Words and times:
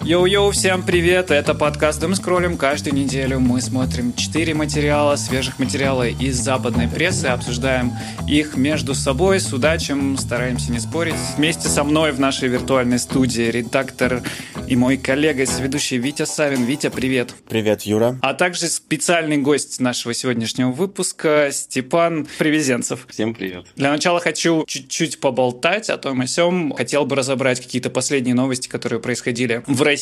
Йоу-йоу, 0.08 0.52
всем 0.52 0.84
привет! 0.84 1.30
Это 1.30 1.52
подкаст 1.54 2.00
«Дум 2.00 2.14
скроллим». 2.14 2.56
Каждую 2.56 2.94
неделю 2.94 3.40
мы 3.40 3.60
смотрим 3.60 4.14
4 4.14 4.54
материала, 4.54 5.16
свежих 5.16 5.58
материала 5.58 6.08
из 6.08 6.38
западной 6.38 6.88
прессы, 6.88 7.26
обсуждаем 7.26 7.92
их 8.26 8.56
между 8.56 8.94
собой, 8.94 9.38
судачим, 9.38 10.16
стараемся 10.16 10.72
не 10.72 10.80
спорить. 10.80 11.14
Вместе 11.36 11.68
со 11.68 11.84
мной 11.84 12.12
в 12.12 12.20
нашей 12.20 12.48
виртуальной 12.48 12.98
студии 12.98 13.50
редактор 13.50 14.22
и 14.66 14.76
мой 14.76 14.96
коллега, 14.96 15.44
ведущий 15.60 15.98
Витя 15.98 16.24
Савин. 16.24 16.64
Витя, 16.64 16.88
привет! 16.88 17.34
Привет, 17.46 17.82
Юра. 17.82 18.18
А 18.22 18.32
также 18.32 18.68
специальный 18.68 19.36
гость 19.36 19.78
нашего 19.78 20.14
сегодняшнего 20.14 20.70
выпуска 20.70 21.50
Степан 21.52 22.26
Привезенцев. 22.38 23.06
Всем 23.10 23.34
привет. 23.34 23.66
Для 23.76 23.90
начала 23.90 24.20
хочу 24.20 24.64
чуть-чуть 24.66 25.20
поболтать 25.20 25.90
о 25.90 25.98
том 25.98 26.22
о 26.22 26.26
сём. 26.26 26.72
Хотел 26.74 27.04
бы 27.04 27.14
разобрать 27.14 27.60
какие-то 27.60 27.90
последние 27.90 28.34
новости, 28.34 28.68
которые 28.68 29.00
происходили 29.00 29.62
в 29.66 29.82
России. 29.82 29.97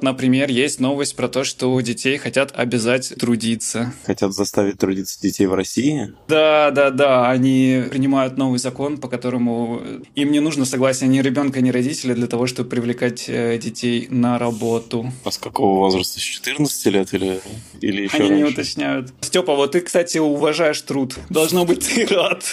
Например, 0.00 0.48
есть 0.50 0.80
новость 0.80 1.16
про 1.16 1.28
то, 1.28 1.44
что 1.44 1.72
у 1.72 1.80
детей 1.80 2.16
хотят 2.18 2.52
обязать 2.54 3.12
трудиться. 3.18 3.92
Хотят 4.06 4.32
заставить 4.32 4.78
трудиться 4.78 5.20
детей 5.20 5.46
в 5.46 5.54
России? 5.54 6.12
Да, 6.28 6.70
да, 6.70 6.90
да. 6.90 7.28
Они 7.30 7.82
принимают 7.90 8.36
новый 8.36 8.58
закон, 8.58 8.98
по 8.98 9.08
которому 9.08 9.80
им 10.14 10.32
не 10.32 10.40
нужно 10.40 10.64
согласие 10.64 11.08
ни 11.08 11.20
ребенка, 11.20 11.60
ни 11.60 11.70
родителя 11.70 12.14
для 12.14 12.26
того, 12.26 12.46
чтобы 12.46 12.68
привлекать 12.70 13.24
э, 13.28 13.58
детей 13.58 14.06
на 14.10 14.38
работу. 14.38 15.12
А 15.24 15.30
с 15.30 15.38
какого 15.38 15.78
возраста? 15.78 16.18
С 16.20 16.22
14 16.22 16.86
лет 16.86 17.12
или, 17.14 17.40
или 17.80 18.02
еще 18.02 18.16
Они 18.18 18.28
не 18.30 18.42
раньше? 18.42 18.52
уточняют. 18.54 19.12
Степа, 19.20 19.54
вот 19.56 19.72
ты, 19.72 19.80
кстати, 19.80 20.18
уважаешь 20.18 20.80
труд. 20.82 21.16
Должно 21.28 21.64
быть, 21.64 21.86
ты 21.86 22.06
рад. 22.06 22.44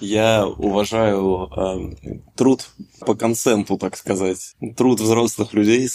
Я 0.00 0.46
уважаю 0.46 1.48
э, 1.56 2.14
труд 2.36 2.68
по 3.00 3.14
консенту, 3.14 3.78
так 3.78 3.96
сказать. 3.96 4.54
Труд 4.76 5.00
взрослых 5.00 5.52
людей, 5.54 5.88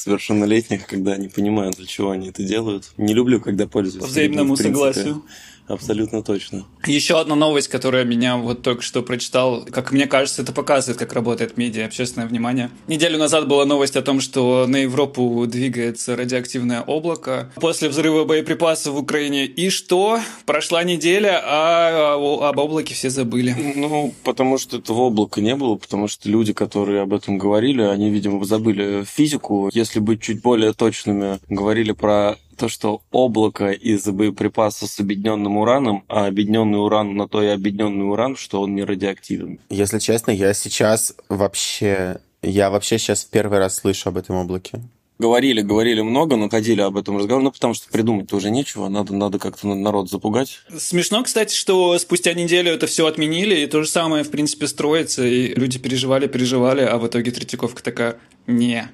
совершеннолетних, 0.44 0.88
когда 0.88 1.14
они 1.14 1.28
понимают, 1.28 1.78
для 1.78 1.86
чего 1.86 2.12
они 2.12 2.30
это 2.30 2.44
делают. 2.44 2.92
Не 2.98 3.14
люблю, 3.14 3.40
когда 3.40 3.68
пользуются. 3.68 4.08
По 4.08 4.08
взаимному 4.08 4.56
согласию. 4.56 5.24
Абсолютно 5.68 6.22
точно. 6.24 6.66
Еще 6.86 7.20
одна 7.20 7.36
новость, 7.36 7.70
которая 7.70 8.04
меня 8.04 8.36
вот 8.38 8.62
только 8.62 8.82
что 8.82 9.02
прочитал. 9.02 9.64
Как 9.66 9.92
мне 9.92 10.08
кажется, 10.08 10.42
это 10.42 10.52
показывает, 10.52 11.00
как 11.00 11.14
работает 11.14 11.58
медиа, 11.58 11.86
общественное 11.86 12.28
внимание. 12.28 12.70
Неделю 12.88 13.18
назад 13.18 13.48
была 13.48 13.66
новость 13.66 13.96
о 13.96 14.02
том, 14.02 14.20
что 14.20 14.66
на 14.68 14.78
Европу 14.78 15.46
двигается 15.48 16.16
радиоактивное 16.16 16.82
облако 16.82 17.52
после 17.56 17.88
взрыва 17.88 18.26
боеприпасов 18.26 18.94
в 18.94 18.98
Украине. 18.98 19.46
И 19.46 19.70
что? 19.70 20.20
Прошла 20.46 20.84
неделя, 20.84 21.42
а 21.44 22.18
о- 22.18 22.44
об 22.50 22.58
облаке 22.60 22.94
все 22.94 23.10
забыли. 23.10 23.56
Ну, 23.76 24.14
потому 24.24 24.58
что 24.58 24.78
этого 24.78 25.08
облака 25.08 25.40
не 25.40 25.56
было, 25.56 25.76
потому 25.76 26.08
что 26.08 26.30
люди, 26.30 26.52
которые 26.54 27.02
об 27.02 27.14
этом 27.14 27.38
говорили, 27.38 27.82
они, 27.82 28.10
видимо, 28.10 28.44
забыли 28.44 29.06
физику. 29.06 29.70
Если 29.74 30.00
быть 30.00 30.22
чуть 30.22 30.42
более 30.42 30.74
точными, 30.74 31.40
говорили 31.48 31.94
про 31.94 32.38
то, 32.56 32.70
что 32.70 33.02
облако 33.12 33.72
из 33.72 34.06
боеприпасов 34.06 34.90
с 34.90 35.00
объединенным 35.00 35.58
ураном, 35.58 36.04
а 36.08 36.28
объединенный 36.28 36.80
уран 36.80 37.16
на 37.16 37.28
то 37.28 37.42
и 37.44 37.48
объединенный 37.48 38.10
уран, 38.10 38.36
что 38.36 38.62
он 38.62 38.76
не 38.76 38.84
радиоактивен. 38.84 39.60
Если 39.70 40.00
честно, 40.00 40.32
я 40.32 40.54
сейчас 40.54 41.16
вообще... 41.30 42.20
Я 42.42 42.70
вообще 42.70 42.98
сейчас 42.98 43.24
в 43.24 43.30
первый 43.30 43.60
раз 43.60 43.78
слышу 43.78 44.10
об 44.10 44.18
этом 44.18 44.36
облаке. 44.36 44.82
Говорили, 45.20 45.62
говорили 45.62 46.02
много, 46.02 46.36
но 46.36 46.50
ходили 46.50 46.82
об 46.82 46.98
этом 46.98 47.18
разговор, 47.18 47.44
ну, 47.44 47.52
потому 47.52 47.74
что 47.74 47.88
придумать-то 47.90 48.36
уже 48.36 48.50
нечего, 48.50 48.90
надо, 48.90 49.14
надо 49.16 49.40
как-то 49.40 49.68
народ 49.68 50.10
запугать. 50.10 50.60
Смешно, 50.78 51.24
кстати, 51.24 51.56
что 51.56 51.98
спустя 52.00 52.34
неделю 52.34 52.72
это 52.72 52.88
все 52.88 53.06
отменили, 53.06 53.62
и 53.62 53.68
то 53.68 53.84
же 53.84 53.90
самое, 53.90 54.24
в 54.24 54.32
принципе, 54.32 54.68
строится, 54.68 55.26
и 55.26 55.54
люди 55.54 55.80
переживали, 55.80 56.28
переживали, 56.28 56.82
а 56.82 56.98
в 56.98 57.08
итоге 57.08 57.32
Третьяковка 57.32 57.84
такая, 57.84 58.18
не, 58.48 58.90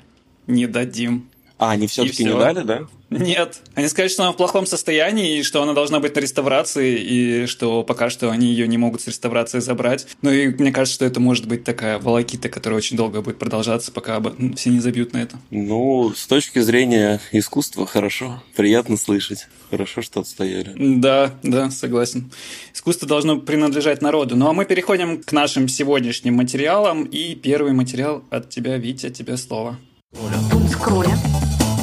не 0.45 0.67
дадим. 0.67 1.29
А, 1.59 1.71
они 1.71 1.87
все-таки 1.87 2.23
не 2.23 2.29
всё. 2.29 2.39
дали, 2.39 2.63
да? 2.63 2.87
Нет. 3.09 3.59
Они 3.75 3.89
сказали, 3.89 4.09
что 4.09 4.23
она 4.23 4.31
в 4.31 4.37
плохом 4.37 4.65
состоянии, 4.65 5.39
и 5.39 5.43
что 5.43 5.61
она 5.61 5.73
должна 5.73 5.99
быть 5.99 6.15
на 6.15 6.19
реставрации, 6.19 6.97
и 6.97 7.45
что 7.47 7.83
пока 7.83 8.09
что 8.09 8.31
они 8.31 8.47
ее 8.47 8.65
не 8.65 8.77
могут 8.77 9.01
с 9.01 9.07
реставрации 9.07 9.59
забрать. 9.59 10.07
Ну 10.21 10.31
и 10.31 10.47
мне 10.47 10.71
кажется, 10.71 10.95
что 10.95 11.05
это 11.05 11.19
может 11.19 11.47
быть 11.47 11.65
такая 11.65 11.99
волокита, 11.99 12.47
которая 12.47 12.77
очень 12.77 12.95
долго 12.95 13.21
будет 13.21 13.39
продолжаться, 13.39 13.91
пока 13.91 14.21
все 14.55 14.69
не 14.69 14.79
забьют 14.79 15.11
на 15.11 15.21
это. 15.21 15.37
Ну, 15.51 16.13
с 16.15 16.27
точки 16.27 16.59
зрения 16.59 17.19
искусства, 17.33 17.85
хорошо. 17.85 18.41
Приятно 18.55 18.95
слышать. 18.95 19.47
Хорошо, 19.69 20.01
что 20.01 20.21
отстояли. 20.21 20.73
Да, 20.77 21.35
да, 21.43 21.69
согласен. 21.71 22.31
Искусство 22.73 23.05
должно 23.05 23.37
принадлежать 23.37 24.01
народу. 24.01 24.37
Ну 24.37 24.47
а 24.47 24.53
мы 24.53 24.63
переходим 24.63 25.21
к 25.21 25.33
нашим 25.33 25.67
сегодняшним 25.67 26.35
материалам. 26.35 27.03
И 27.03 27.35
первый 27.35 27.73
материал 27.73 28.23
от 28.29 28.49
тебя, 28.49 28.77
Витя, 28.77 29.09
тебе 29.09 29.35
слово. 29.35 29.77
Тунс 30.49 30.75
кроля. 30.75 31.15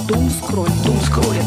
Тунс 0.09 0.35
кроля. 0.47 0.73
Тунс 0.85 1.09
кроля. 1.09 1.43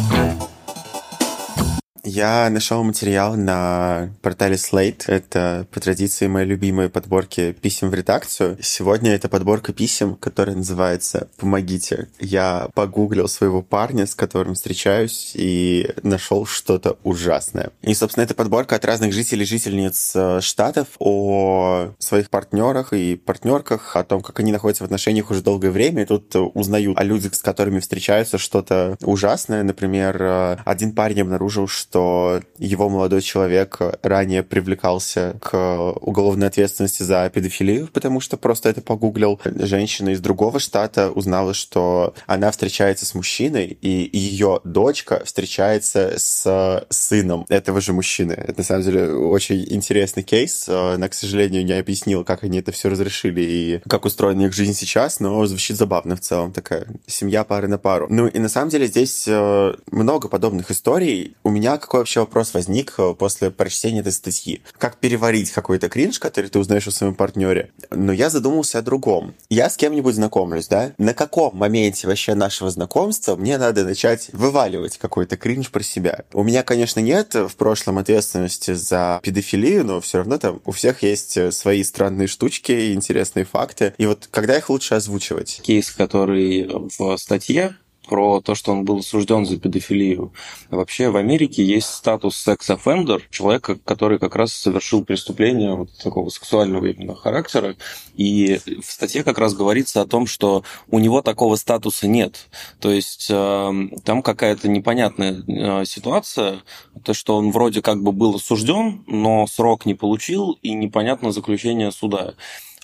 Я 2.03 2.49
нашел 2.49 2.83
материал 2.83 3.35
на 3.35 4.09
портале 4.21 4.55
Slate. 4.55 5.03
Это 5.07 5.67
по 5.71 5.79
традиции 5.81 6.27
мои 6.27 6.45
любимые 6.45 6.89
подборки 6.89 7.51
писем 7.51 7.89
в 7.89 7.93
редакцию. 7.93 8.57
Сегодня 8.61 9.13
это 9.13 9.27
подборка 9.27 9.73
писем, 9.73 10.15
которая 10.15 10.55
называется 10.55 11.29
«Помогите». 11.37 12.07
Я 12.19 12.69
погуглил 12.73 13.27
своего 13.27 13.61
парня, 13.61 14.05
с 14.05 14.15
которым 14.15 14.55
встречаюсь, 14.55 15.33
и 15.35 15.89
нашел 16.03 16.45
что-то 16.45 16.97
ужасное. 17.03 17.71
И, 17.81 17.93
собственно, 17.93 18.23
это 18.23 18.33
подборка 18.33 18.75
от 18.75 18.85
разных 18.85 19.13
жителей 19.13 19.43
и 19.43 19.45
жительниц 19.45 20.13
э, 20.15 20.39
штатов 20.41 20.87
о 20.99 21.91
своих 21.99 22.29
партнерах 22.29 22.93
и 22.93 23.15
партнерках, 23.15 23.95
о 23.95 24.03
том, 24.03 24.21
как 24.21 24.39
они 24.39 24.51
находятся 24.51 24.83
в 24.83 24.85
отношениях 24.85 25.31
уже 25.31 25.41
долгое 25.41 25.71
время, 25.71 26.03
и 26.03 26.05
тут 26.05 26.33
э, 26.35 26.39
узнают 26.39 26.97
о 26.97 27.03
людях, 27.03 27.35
с 27.35 27.41
которыми 27.41 27.79
встречаются, 27.79 28.37
что-то 28.37 28.97
ужасное. 29.01 29.63
Например, 29.63 30.17
э, 30.21 30.57
один 30.65 30.93
парень 30.93 31.21
обнаружил, 31.21 31.67
что 31.67 31.88
его 31.93 32.89
молодой 32.89 33.21
человек 33.21 33.79
ранее 34.03 34.43
привлекался 34.43 35.37
к 35.41 35.91
уголовной 36.01 36.47
ответственности 36.47 37.03
за 37.03 37.29
педофилию, 37.29 37.87
потому 37.87 38.19
что 38.19 38.37
просто 38.37 38.69
это 38.69 38.81
погуглил. 38.81 39.39
Женщина 39.43 40.09
из 40.09 40.19
другого 40.19 40.59
штата 40.59 41.09
узнала, 41.11 41.53
что 41.53 42.13
она 42.27 42.51
встречается 42.51 43.05
с 43.05 43.13
мужчиной, 43.15 43.77
и 43.81 44.09
ее 44.17 44.61
дочка 44.63 45.23
встречается 45.25 46.13
с 46.17 46.85
сыном 46.89 47.45
этого 47.49 47.81
же 47.81 47.93
мужчины. 47.93 48.33
Это, 48.33 48.59
на 48.59 48.63
самом 48.63 48.83
деле, 48.83 49.13
очень 49.13 49.65
интересный 49.69 50.23
кейс. 50.23 50.67
Она, 50.69 51.09
к 51.09 51.13
сожалению, 51.13 51.65
не 51.65 51.73
объяснила, 51.73 52.23
как 52.23 52.43
они 52.43 52.59
это 52.59 52.71
все 52.71 52.89
разрешили 52.89 53.41
и 53.41 53.81
как 53.89 54.05
устроена 54.05 54.43
их 54.43 54.53
жизнь 54.53 54.73
сейчас, 54.73 55.19
но 55.19 55.45
звучит 55.45 55.77
забавно 55.77 56.15
в 56.15 56.21
целом. 56.21 56.51
Такая 56.51 56.87
семья 57.07 57.43
пары 57.43 57.67
на 57.67 57.77
пару. 57.77 58.07
Ну 58.09 58.27
и 58.27 58.39
на 58.39 58.49
самом 58.49 58.69
деле 58.69 58.87
здесь 58.87 59.25
э, 59.27 59.73
много 59.91 60.27
подобных 60.27 60.71
историй. 60.71 61.35
У 61.43 61.49
меня 61.49 61.78
какой 61.79 62.01
вообще 62.01 62.19
вопрос 62.19 62.53
возник 62.53 62.93
э, 62.97 63.13
после 63.17 63.51
прочтения 63.51 63.99
этой 63.99 64.11
статьи? 64.11 64.61
Как 64.77 64.97
переварить 64.97 65.51
какой-то 65.51 65.89
кринж, 65.89 66.19
который 66.19 66.49
ты 66.49 66.59
узнаешь 66.59 66.87
о 66.87 66.91
своем 66.91 67.15
партнере? 67.15 67.71
Но 67.89 68.11
я 68.11 68.29
задумался 68.29 68.79
о 68.79 68.81
другом. 68.81 69.33
Я 69.49 69.69
с 69.69 69.77
кем-нибудь 69.77 70.15
знакомлюсь, 70.15 70.67
да? 70.67 70.93
На 70.97 71.13
каком 71.13 71.55
моменте 71.55 72.07
вообще 72.07 72.35
нашего 72.35 72.69
знакомства 72.69 73.35
мне 73.35 73.57
надо 73.57 73.83
начать 73.83 74.29
вываливать 74.33 74.97
какой-то 74.97 75.37
кринж 75.37 75.71
про 75.71 75.83
себя? 75.83 76.23
У 76.33 76.43
меня, 76.43 76.63
конечно, 76.63 76.99
нет 76.99 77.33
в 77.33 77.55
прошлом 77.55 77.97
ответственности 77.97 78.73
за 78.73 79.19
педофилию, 79.23 79.85
но 79.85 80.01
все 80.01 80.19
равно 80.19 80.37
там 80.37 80.61
у 80.65 80.71
всех 80.71 81.03
есть 81.03 81.37
э, 81.37 81.51
свои 81.51 81.83
странные 81.83 82.27
штучки 82.27 82.71
и 82.71 82.93
интересные 82.93 83.45
факты. 83.45 83.93
И 83.97 84.05
вот 84.05 84.27
когда 84.31 84.57
их 84.57 84.69
лучше 84.69 84.95
озвучивать? 84.95 85.61
Кейс, 85.63 85.91
который 85.91 86.67
в 86.97 87.17
статье 87.17 87.75
про 88.09 88.41
то, 88.41 88.55
что 88.55 88.71
он 88.71 88.85
был 88.85 88.97
осужден 88.97 89.45
за 89.45 89.59
педофилию. 89.59 90.33
Вообще 90.71 91.09
в 91.09 91.15
Америке 91.15 91.63
есть 91.63 91.87
статус 91.87 92.35
секс-оффендер, 92.37 93.27
человека, 93.29 93.77
который 93.85 94.17
как 94.17 94.35
раз 94.35 94.51
совершил 94.51 95.05
преступление 95.05 95.75
вот 95.75 95.91
такого 96.03 96.29
сексуального 96.29 96.87
именно 96.87 97.15
характера. 97.15 97.75
И 98.15 98.59
в 98.81 98.91
статье 98.91 99.23
как 99.23 99.37
раз 99.37 99.53
говорится 99.53 100.01
о 100.01 100.07
том, 100.07 100.25
что 100.25 100.63
у 100.89 100.97
него 100.97 101.21
такого 101.21 101.55
статуса 101.55 102.07
нет. 102.07 102.49
То 102.79 102.89
есть 102.91 103.27
э, 103.29 103.71
там 104.03 104.23
какая-то 104.23 104.67
непонятная 104.67 105.43
э, 105.47 105.85
ситуация, 105.85 106.63
то, 107.03 107.13
что 107.13 107.37
он 107.37 107.51
вроде 107.51 107.83
как 107.83 108.01
бы 108.01 108.11
был 108.11 108.35
осужден, 108.35 109.03
но 109.05 109.45
срок 109.45 109.85
не 109.85 109.93
получил, 109.93 110.57
и 110.63 110.73
непонятно 110.73 111.31
заключение 111.31 111.91
суда. 111.91 112.33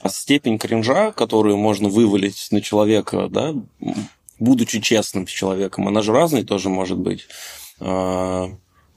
А 0.02 0.10
степень 0.10 0.60
кринжа, 0.60 1.12
которую 1.12 1.58
можно 1.58 1.90
вывалить 1.90 2.50
на 2.52 2.62
человека, 2.62 3.28
да, 3.28 3.56
будучи 4.40 4.82
честным 4.82 5.28
с 5.28 5.32
человеком, 5.32 5.88
она 5.88 6.02
же 6.02 6.12
разной 6.12 6.44
тоже 6.44 6.70
может 6.70 6.98
быть. 6.98 7.28
А, 7.80 8.50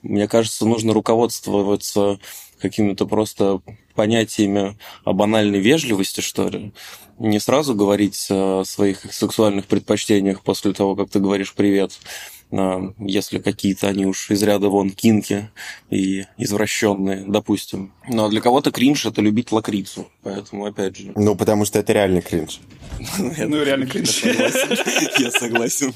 Мне 0.03 0.29
кажется, 0.29 0.67
нужно 0.67 0.93
руководствоваться 0.93 2.19
какими-то 2.61 3.07
просто 3.07 3.61
понятиями 3.95 4.77
о 5.05 5.13
банальной 5.13 5.61
вежливости, 5.61 6.21
что 6.21 6.49
ли. 6.49 6.73
Не 7.19 7.41
сразу 7.41 7.75
говорить 7.75 8.27
о 8.31 8.63
своих 8.65 9.13
сексуальных 9.13 9.67
предпочтениях 9.67 10.43
после 10.43 10.73
того, 10.73 10.95
как 10.95 11.11
ты 11.11 11.19
говоришь 11.19 11.55
«привет», 11.55 11.99
если 12.51 13.39
какие-то 13.39 13.89
они 13.89 14.07
уж 14.07 14.31
из 14.31 14.43
ряда 14.43 14.69
вон 14.69 14.91
кинки 14.91 15.51
и 15.91 16.25
извращенные, 16.39 17.25
допустим. 17.27 17.93
Но 18.09 18.29
для 18.29 18.41
кого-то 18.41 18.71
кринж 18.71 19.05
это 19.07 19.21
любить 19.21 19.53
лакрицу, 19.53 20.09
поэтому 20.23 20.65
опять 20.65 20.97
же. 20.97 21.13
Ну, 21.15 21.37
потому 21.37 21.65
что 21.65 21.79
это 21.79 21.93
реально 21.93 22.23
кринж. 22.23 22.61
Ну, 23.19 23.63
реально 23.63 23.87
кринж. 23.87 24.23
Я 24.25 25.31
согласен. 25.31 25.93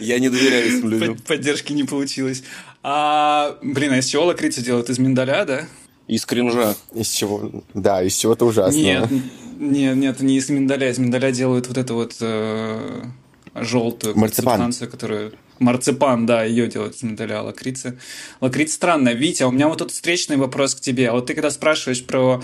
Я 0.00 0.18
не 0.18 0.28
доверяю 0.28 0.78
этим 0.78 0.88
людям. 0.90 1.16
Поддержки 1.26 1.72
не 1.72 1.84
получилось. 1.84 2.42
А, 2.82 3.58
блин, 3.62 3.92
а 3.92 3.98
из 3.98 4.06
чего 4.06 4.24
лакрицу 4.24 4.62
делают? 4.62 4.90
Из 4.90 4.98
миндаля, 4.98 5.44
да? 5.44 5.66
Из 6.08 6.26
кринжа. 6.26 6.74
Из 6.94 7.08
чего? 7.08 7.50
Да, 7.74 8.02
из 8.02 8.16
чего-то 8.16 8.44
ужасного. 8.44 8.82
Нет, 8.82 9.10
нет, 9.58 9.96
нет, 9.96 10.20
не 10.20 10.36
из 10.36 10.50
миндаля. 10.50 10.90
Из 10.90 10.98
миндаля 10.98 11.30
делают 11.30 11.68
вот 11.68 11.78
эту 11.78 11.94
вот 11.94 12.16
э, 12.20 13.04
желтую 13.54 14.16
Марципан. 14.16 14.52
субстанцию, 14.52 14.90
которую... 14.90 15.32
Марципан, 15.58 16.26
да, 16.26 16.42
ее 16.42 16.66
делают 16.66 16.96
из 16.96 17.02
миндаля, 17.02 17.42
лакрица. 17.42 17.96
Лакрица 18.40 18.74
странная. 18.74 19.12
Витя, 19.12 19.44
у 19.44 19.50
меня 19.52 19.68
вот 19.68 19.78
тут 19.78 19.92
встречный 19.92 20.36
вопрос 20.36 20.74
к 20.74 20.80
тебе. 20.80 21.08
А 21.08 21.12
вот 21.12 21.26
ты 21.26 21.34
когда 21.34 21.50
спрашиваешь 21.50 22.04
про 22.04 22.42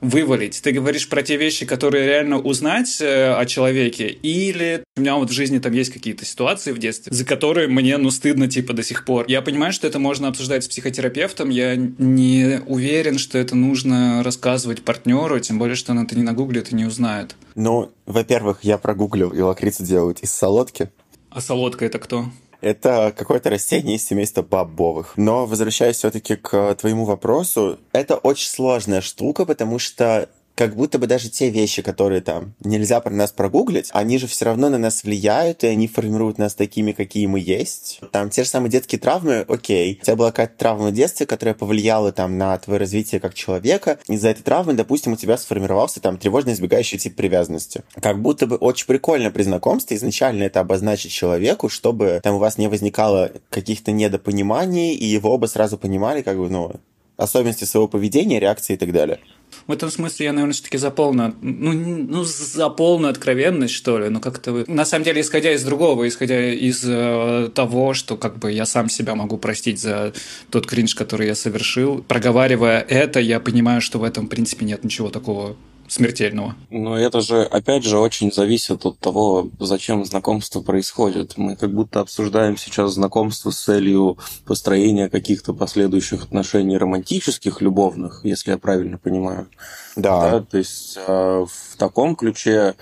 вывалить. 0.00 0.60
Ты 0.62 0.72
говоришь 0.72 1.08
про 1.08 1.22
те 1.22 1.36
вещи, 1.36 1.66
которые 1.66 2.06
реально 2.06 2.38
узнать 2.38 3.00
э, 3.00 3.34
о 3.34 3.44
человеке, 3.46 4.08
или 4.08 4.82
у 4.96 5.00
меня 5.00 5.16
вот 5.16 5.30
в 5.30 5.32
жизни 5.32 5.58
там 5.58 5.72
есть 5.72 5.92
какие-то 5.92 6.24
ситуации 6.24 6.72
в 6.72 6.78
детстве, 6.78 7.12
за 7.12 7.24
которые 7.24 7.68
мне, 7.68 7.96
ну, 7.96 8.10
стыдно, 8.10 8.48
типа, 8.48 8.72
до 8.72 8.82
сих 8.82 9.04
пор. 9.04 9.24
Я 9.28 9.42
понимаю, 9.42 9.72
что 9.72 9.86
это 9.86 9.98
можно 9.98 10.28
обсуждать 10.28 10.64
с 10.64 10.68
психотерапевтом, 10.68 11.50
я 11.50 11.76
не 11.76 12.60
уверен, 12.66 13.18
что 13.18 13.38
это 13.38 13.54
нужно 13.54 14.22
рассказывать 14.22 14.82
партнеру, 14.82 15.38
тем 15.40 15.58
более, 15.58 15.76
что 15.76 15.92
он 15.92 16.00
это 16.00 16.16
не 16.16 16.22
нагуглит 16.22 16.72
и 16.72 16.74
не 16.74 16.84
узнает. 16.84 17.36
Ну, 17.54 17.92
во-первых, 18.04 18.60
я 18.62 18.78
прогуглил, 18.78 19.30
и 19.30 19.40
лакрицу 19.40 19.84
делают 19.84 20.20
из 20.20 20.30
солодки. 20.30 20.90
А 21.30 21.40
солодка 21.40 21.84
это 21.84 21.98
кто? 21.98 22.26
Это 22.66 23.14
какое-то 23.16 23.48
растение 23.48 23.94
из 23.94 24.04
семейства 24.04 24.42
бобовых. 24.42 25.12
Но 25.14 25.46
возвращаясь 25.46 25.98
все-таки 25.98 26.34
к 26.34 26.74
твоему 26.74 27.04
вопросу, 27.04 27.78
это 27.92 28.16
очень 28.16 28.48
сложная 28.48 29.02
штука, 29.02 29.44
потому 29.44 29.78
что 29.78 30.28
как 30.56 30.74
будто 30.74 30.98
бы 30.98 31.06
даже 31.06 31.28
те 31.28 31.50
вещи, 31.50 31.82
которые 31.82 32.22
там 32.22 32.54
нельзя 32.64 33.00
про 33.00 33.12
нас 33.12 33.30
прогуглить, 33.30 33.90
они 33.92 34.18
же 34.18 34.26
все 34.26 34.46
равно 34.46 34.70
на 34.70 34.78
нас 34.78 35.04
влияют, 35.04 35.62
и 35.62 35.66
они 35.66 35.86
формируют 35.86 36.38
нас 36.38 36.54
такими, 36.54 36.92
какие 36.92 37.26
мы 37.26 37.40
есть. 37.40 38.00
Там 38.10 38.30
те 38.30 38.42
же 38.42 38.48
самые 38.48 38.70
детские 38.70 38.98
травмы, 38.98 39.44
окей. 39.46 39.98
У 40.00 40.04
тебя 40.04 40.16
была 40.16 40.30
какая-то 40.30 40.56
травма 40.56 40.88
в 40.88 40.92
детстве, 40.92 41.26
которая 41.26 41.54
повлияла 41.54 42.10
там 42.10 42.38
на 42.38 42.56
твое 42.58 42.80
развитие 42.80 43.20
как 43.20 43.34
человека. 43.34 43.98
Из-за 44.08 44.30
этой 44.30 44.42
травмы, 44.42 44.72
допустим, 44.72 45.12
у 45.12 45.16
тебя 45.16 45.36
сформировался 45.36 46.00
там 46.00 46.16
тревожно 46.16 46.52
избегающий 46.52 46.98
тип 46.98 47.16
привязанности. 47.16 47.82
Как 48.00 48.22
будто 48.22 48.46
бы 48.46 48.56
очень 48.56 48.86
прикольно 48.86 49.30
при 49.30 49.42
знакомстве 49.42 49.98
изначально 49.98 50.44
это 50.44 50.60
обозначить 50.60 51.12
человеку, 51.12 51.68
чтобы 51.68 52.20
там 52.22 52.36
у 52.36 52.38
вас 52.38 52.56
не 52.56 52.68
возникало 52.68 53.30
каких-то 53.50 53.92
недопониманий, 53.92 54.94
и 54.94 55.04
его 55.04 55.32
оба 55.32 55.46
сразу 55.46 55.76
понимали, 55.76 56.22
как 56.22 56.38
бы, 56.38 56.48
ну, 56.48 56.72
особенности 57.16 57.64
своего 57.64 57.88
поведения, 57.88 58.40
реакции 58.40 58.74
и 58.74 58.76
так 58.76 58.92
далее. 58.92 59.18
В 59.66 59.72
этом 59.72 59.90
смысле 59.90 60.26
я, 60.26 60.32
наверное, 60.32 60.52
все-таки 60.52 60.78
за 60.78 60.90
полную, 60.90 61.34
ну, 61.40 61.72
ну, 61.72 62.22
за 62.22 62.68
полную 62.68 63.10
откровенность, 63.10 63.74
что 63.74 63.98
ли. 63.98 64.08
Ну, 64.08 64.20
как-то 64.20 64.52
вы... 64.52 64.64
На 64.68 64.84
самом 64.84 65.04
деле, 65.04 65.20
исходя 65.20 65.52
из 65.52 65.64
другого, 65.64 66.06
исходя 66.06 66.52
из 66.52 66.84
э, 66.84 67.50
того, 67.52 67.92
что 67.94 68.16
как 68.16 68.38
бы 68.38 68.52
я 68.52 68.64
сам 68.64 68.88
себя 68.88 69.16
могу 69.16 69.38
простить 69.38 69.80
за 69.80 70.12
тот 70.50 70.66
кринж, 70.66 70.94
который 70.94 71.26
я 71.26 71.34
совершил, 71.34 72.04
проговаривая 72.06 72.80
это, 72.80 73.18
я 73.18 73.40
понимаю, 73.40 73.80
что 73.80 73.98
в 73.98 74.04
этом, 74.04 74.26
в 74.26 74.28
принципе, 74.28 74.64
нет 74.64 74.84
ничего 74.84 75.10
такого 75.10 75.56
смертельного. 75.88 76.56
Но 76.70 76.98
это 76.98 77.20
же, 77.20 77.42
опять 77.42 77.84
же, 77.84 77.98
очень 77.98 78.32
зависит 78.32 78.84
от 78.86 78.98
того, 78.98 79.48
зачем 79.58 80.04
знакомство 80.04 80.60
происходит. 80.60 81.34
Мы 81.36 81.56
как 81.56 81.72
будто 81.72 82.00
обсуждаем 82.00 82.56
сейчас 82.56 82.92
знакомство 82.92 83.50
с 83.50 83.62
целью 83.62 84.18
построения 84.44 85.08
каких-то 85.08 85.52
последующих 85.52 86.24
отношений 86.24 86.78
романтических, 86.78 87.60
любовных, 87.60 88.20
если 88.24 88.50
я 88.50 88.58
правильно 88.58 88.98
понимаю. 88.98 89.48
Да. 89.96 90.30
да 90.30 90.40
то 90.40 90.58
есть 90.58 90.98
э, 91.06 91.46
в 91.46 91.76
таком 91.76 92.16
ключе, 92.16 92.74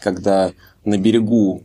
когда 0.00 0.52
на 0.84 0.98
берегу 0.98 1.64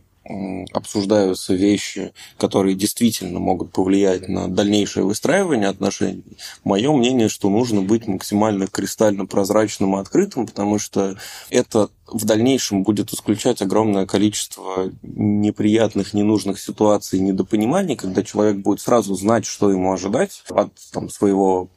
обсуждаются 0.72 1.54
вещи, 1.54 2.12
которые 2.38 2.74
действительно 2.74 3.38
могут 3.38 3.72
повлиять 3.72 4.28
на 4.28 4.48
дальнейшее 4.48 5.04
выстраивание 5.04 5.68
отношений, 5.68 6.24
мое 6.64 6.92
мнение, 6.92 7.28
что 7.28 7.48
нужно 7.48 7.82
быть 7.82 8.06
максимально 8.06 8.66
кристально 8.66 9.26
прозрачным 9.26 9.96
и 9.96 10.00
открытым, 10.00 10.46
потому 10.46 10.78
что 10.78 11.16
это 11.50 11.90
в 12.06 12.24
дальнейшем 12.24 12.82
будет 12.82 13.12
исключать 13.12 13.62
огромное 13.62 14.06
количество 14.06 14.90
неприятных, 15.02 16.14
ненужных 16.14 16.60
ситуаций, 16.60 17.20
недопониманий, 17.20 17.96
когда 17.96 18.22
человек 18.22 18.56
будет 18.58 18.80
сразу 18.80 19.14
знать, 19.14 19.44
что 19.44 19.70
ему 19.70 19.92
ожидать 19.92 20.42
от 20.48 20.72
там, 20.92 21.08
своего 21.08 21.68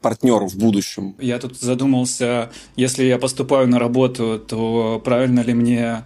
партнера 0.00 0.48
в 0.48 0.56
будущем. 0.56 1.14
Я 1.20 1.38
тут 1.38 1.58
задумался, 1.58 2.50
если 2.76 3.04
я 3.04 3.18
поступаю 3.18 3.68
на 3.68 3.78
работу, 3.78 4.38
то 4.38 5.00
правильно 5.04 5.40
ли 5.40 5.54
мне 5.54 6.04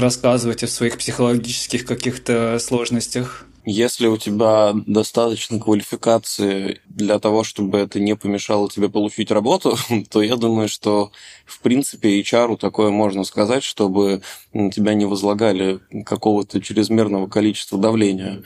рассказывать 0.00 0.62
о 0.62 0.68
своих 0.68 0.98
психологических 0.98 1.84
каких-то 1.84 2.58
сложностях. 2.58 3.46
Если 3.66 4.08
у 4.08 4.18
тебя 4.18 4.74
достаточно 4.86 5.58
квалификации 5.58 6.82
для 6.86 7.18
того, 7.18 7.44
чтобы 7.44 7.78
это 7.78 7.98
не 7.98 8.14
помешало 8.14 8.68
тебе 8.68 8.90
получить 8.90 9.30
работу, 9.30 9.76
то 10.10 10.22
я 10.22 10.36
думаю, 10.36 10.68
что 10.68 11.12
в 11.46 11.60
принципе 11.60 12.20
HR 12.20 12.58
такое 12.58 12.90
можно 12.90 13.24
сказать, 13.24 13.64
чтобы 13.64 14.20
тебя 14.52 14.92
не 14.92 15.06
возлагали 15.06 15.80
какого-то 16.04 16.60
чрезмерного 16.60 17.26
количества 17.26 17.78
давления. 17.78 18.42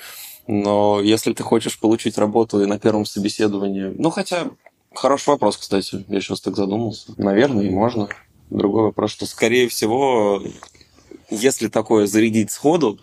Но 0.47 1.01
если 1.03 1.33
ты 1.33 1.43
хочешь 1.43 1.79
получить 1.79 2.17
работу 2.17 2.63
и 2.63 2.67
на 2.67 2.79
первом 2.79 3.05
собеседовании... 3.05 3.93
Ну, 3.99 4.11
хотя, 4.11 4.51
хороший 4.95 5.31
вопрос, 5.31 5.57
кстати. 5.57 6.05
Я 6.09 6.21
сейчас 6.21 6.41
так 6.41 6.57
задумался. 6.57 7.13
Наверное, 7.19 7.65
и 7.65 7.71
можно. 7.71 8.09
Другой 8.51 8.85
вопрос, 8.85 9.11
что, 9.11 9.27
скорее 9.27 9.69
всего, 9.69 10.43
если 11.31 11.69
такое 11.69 12.07
зарядить 12.07 12.51
сходу, 12.51 12.99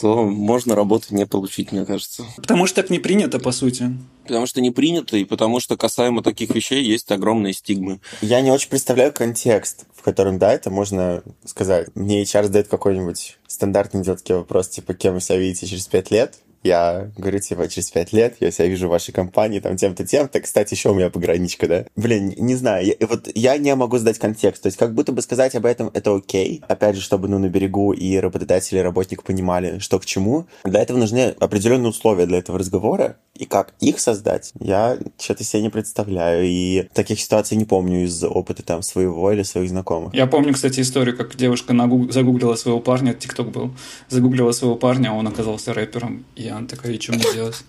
то 0.00 0.24
можно 0.24 0.74
работу 0.74 1.14
не 1.14 1.26
получить, 1.26 1.72
мне 1.72 1.84
кажется. 1.84 2.24
Потому 2.36 2.66
что 2.66 2.82
так 2.82 2.90
не 2.90 2.98
принято, 2.98 3.38
по 3.38 3.52
сути. 3.52 3.90
Потому 4.24 4.46
что 4.46 4.60
не 4.60 4.70
принято, 4.70 5.16
и 5.16 5.24
потому 5.24 5.60
что 5.60 5.76
касаемо 5.76 6.22
таких 6.22 6.54
вещей 6.54 6.84
есть 6.84 7.10
огромные 7.10 7.54
стигмы. 7.54 8.00
Я 8.20 8.40
не 8.40 8.50
очень 8.50 8.68
представляю 8.68 9.12
контекст, 9.12 9.84
в 9.94 10.02
котором, 10.02 10.38
да, 10.38 10.52
это 10.52 10.70
можно 10.70 11.22
сказать. 11.44 11.88
Мне 11.94 12.22
HR 12.22 12.44
задает 12.44 12.68
какой-нибудь 12.68 13.38
стандартный 13.46 14.02
идиотский 14.02 14.34
вопрос, 14.34 14.68
типа, 14.68 14.94
кем 14.94 15.14
вы 15.14 15.20
себя 15.20 15.38
видите 15.38 15.66
через 15.66 15.86
пять 15.86 16.10
лет? 16.10 16.34
Я 16.62 17.10
говорю, 17.16 17.38
типа, 17.38 17.68
через 17.68 17.90
пять 17.90 18.12
лет 18.12 18.36
я 18.40 18.50
себя 18.50 18.68
вижу 18.68 18.88
в 18.88 18.90
вашей 18.90 19.12
компании, 19.12 19.60
там, 19.60 19.76
тем-то, 19.76 20.06
тем-то. 20.06 20.40
Кстати, 20.40 20.74
еще 20.74 20.90
у 20.90 20.94
меня 20.94 21.10
пограничка, 21.10 21.66
да? 21.66 21.84
Блин, 21.96 22.34
не 22.36 22.54
знаю, 22.54 22.86
я, 22.86 23.06
вот 23.06 23.28
я 23.34 23.56
не 23.58 23.74
могу 23.74 23.98
сдать 23.98 24.18
контекст. 24.18 24.62
То 24.62 24.66
есть, 24.68 24.78
как 24.78 24.94
будто 24.94 25.12
бы 25.12 25.22
сказать 25.22 25.54
об 25.54 25.66
этом 25.66 25.90
это 25.94 26.14
окей. 26.14 26.62
Опять 26.68 26.96
же, 26.96 27.02
чтобы, 27.02 27.28
ну, 27.28 27.38
на 27.38 27.48
берегу 27.48 27.92
и 27.92 28.16
работодатель, 28.16 28.76
и 28.76 28.82
работник 28.82 29.22
понимали, 29.22 29.78
что 29.78 29.98
к 29.98 30.06
чему. 30.06 30.46
Для 30.64 30.80
этого 30.80 30.98
нужны 30.98 31.34
определенные 31.38 31.90
условия 31.90 32.26
для 32.26 32.38
этого 32.38 32.58
разговора. 32.58 33.16
И 33.34 33.44
как 33.44 33.74
их 33.80 34.00
создать, 34.00 34.52
я 34.58 34.98
что-то 35.18 35.44
себе 35.44 35.62
не 35.62 35.68
представляю. 35.68 36.44
И 36.46 36.88
таких 36.94 37.20
ситуаций 37.20 37.56
не 37.56 37.64
помню 37.64 38.04
из 38.04 38.24
опыта 38.24 38.62
там 38.62 38.82
своего 38.82 39.30
или 39.32 39.42
своих 39.42 39.68
знакомых. 39.68 40.14
Я 40.14 40.26
помню, 40.26 40.54
кстати, 40.54 40.80
историю, 40.80 41.16
как 41.16 41.36
девушка 41.36 41.72
нагуг... 41.72 42.12
загуглила 42.12 42.54
своего 42.54 42.80
парня, 42.80 43.12
ТикТок 43.12 43.50
был, 43.50 43.72
загуглила 44.08 44.52
своего 44.52 44.76
парня, 44.76 45.12
он 45.12 45.26
оказался 45.28 45.74
рэпером. 45.74 46.24
И 46.34 46.45
она 46.48 46.66
такая, 46.66 46.92
и 46.92 47.00
что 47.00 47.12
мне 47.12 47.24
делать? 47.32 47.62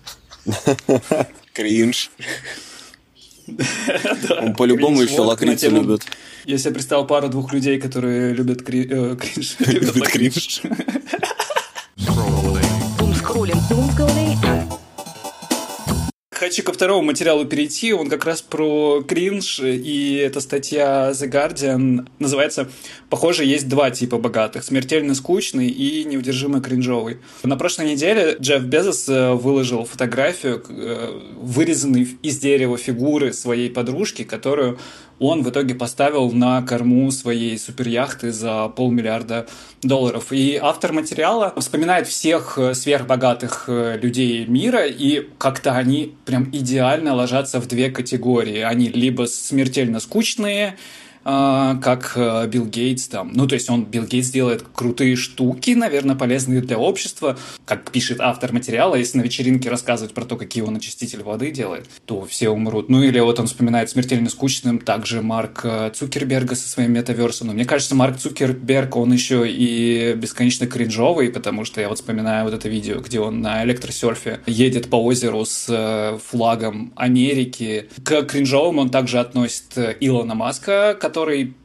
Кринж. 1.52 2.10
Он 4.40 4.54
по-любому 4.54 5.02
еще 5.02 5.20
лакрицу 5.20 5.70
любит. 5.70 6.02
Я 6.44 6.58
себе 6.58 6.74
представил 6.74 7.06
пару 7.06 7.28
двух 7.28 7.52
людей, 7.52 7.80
которые 7.80 8.32
любят 8.34 8.62
э, 8.68 9.16
кринж. 9.16 9.56
Любят 9.60 10.08
кринж. 10.08 10.62
Хочу 16.48 16.62
ко 16.62 16.72
второму 16.72 17.02
материалу 17.02 17.44
перейти. 17.44 17.92
Он 17.92 18.08
как 18.08 18.24
раз 18.24 18.40
про 18.40 19.02
кринж, 19.02 19.60
и 19.60 20.14
эта 20.14 20.40
статья 20.40 21.10
The 21.10 21.30
Guardian 21.30 22.08
называется 22.18 22.70
«Похоже, 23.10 23.44
есть 23.44 23.68
два 23.68 23.90
типа 23.90 24.16
богатых. 24.16 24.64
Смертельно 24.64 25.14
скучный 25.14 25.68
и 25.68 26.04
неудержимо 26.04 26.62
кринжовый». 26.62 27.18
На 27.42 27.58
прошлой 27.58 27.92
неделе 27.92 28.34
Джефф 28.40 28.62
Безос 28.62 29.10
э, 29.10 29.32
выложил 29.34 29.84
фотографию 29.84 30.64
э, 30.70 31.20
вырезанной 31.36 32.08
из 32.22 32.38
дерева 32.38 32.78
фигуры 32.78 33.34
своей 33.34 33.68
подружки, 33.68 34.24
которую 34.24 34.78
он 35.18 35.42
в 35.42 35.50
итоге 35.50 35.74
поставил 35.74 36.30
на 36.30 36.62
корму 36.62 37.10
своей 37.10 37.58
суперяхты 37.58 38.32
за 38.32 38.68
полмиллиарда 38.68 39.46
долларов. 39.82 40.32
И 40.32 40.58
автор 40.60 40.92
материала 40.92 41.52
вспоминает 41.56 42.06
всех 42.06 42.58
э, 42.58 42.74
сверхбогатых 42.74 43.64
э, 43.68 43.98
людей 44.00 44.46
мира, 44.46 44.86
и 44.86 45.28
как-то 45.38 45.72
они 45.72 46.14
прям 46.24 46.48
идеально 46.52 47.14
ложатся 47.14 47.60
в 47.60 47.66
две 47.66 47.90
категории. 47.90 48.60
Они 48.60 48.88
либо 48.88 49.26
смертельно 49.26 50.00
скучные, 50.00 50.76
как 51.28 52.12
э, 52.16 52.46
Билл 52.46 52.64
Гейтс 52.64 53.06
там. 53.08 53.32
Ну, 53.34 53.46
то 53.46 53.54
есть 53.54 53.68
он, 53.68 53.84
Билл 53.84 54.04
Гейтс 54.04 54.30
делает 54.30 54.64
крутые 54.74 55.14
штуки, 55.14 55.72
наверное, 55.72 56.16
полезные 56.16 56.62
для 56.62 56.78
общества. 56.78 57.36
Как 57.66 57.90
пишет 57.90 58.20
автор 58.20 58.52
материала, 58.52 58.94
если 58.94 59.18
на 59.18 59.22
вечеринке 59.22 59.68
рассказывать 59.68 60.14
про 60.14 60.24
то, 60.24 60.36
какие 60.36 60.62
он 60.62 60.76
очиститель 60.76 61.22
воды 61.22 61.50
делает, 61.50 61.86
то 62.06 62.24
все 62.24 62.48
умрут. 62.48 62.88
Ну, 62.88 63.02
или 63.02 63.20
вот 63.20 63.38
он 63.40 63.46
вспоминает 63.46 63.90
смертельно 63.90 64.30
скучным 64.30 64.78
также 64.78 65.20
Марк 65.20 65.60
э, 65.64 65.90
Цукерберга 65.94 66.54
со 66.54 66.66
своим 66.66 66.92
метаверсом. 66.92 67.48
Но 67.48 67.52
мне 67.52 67.66
кажется, 67.66 67.94
Марк 67.94 68.16
Цукерберг, 68.16 68.96
он 68.96 69.12
еще 69.12 69.44
и 69.46 70.14
бесконечно 70.14 70.66
кринжовый, 70.66 71.28
потому 71.28 71.66
что 71.66 71.82
я 71.82 71.90
вот 71.90 71.98
вспоминаю 71.98 72.44
вот 72.46 72.54
это 72.54 72.70
видео, 72.70 73.00
где 73.00 73.20
он 73.20 73.42
на 73.42 73.64
электросерфе 73.64 74.40
едет 74.46 74.88
по 74.88 74.96
озеру 74.96 75.44
с 75.44 75.66
э, 75.68 76.18
флагом 76.26 76.94
Америки. 76.96 77.90
К 78.02 78.22
кринжовым 78.22 78.78
он 78.78 78.88
также 78.88 79.18
относит 79.18 79.76
Илона 80.00 80.34
Маска, 80.34 80.96
который 80.98 81.17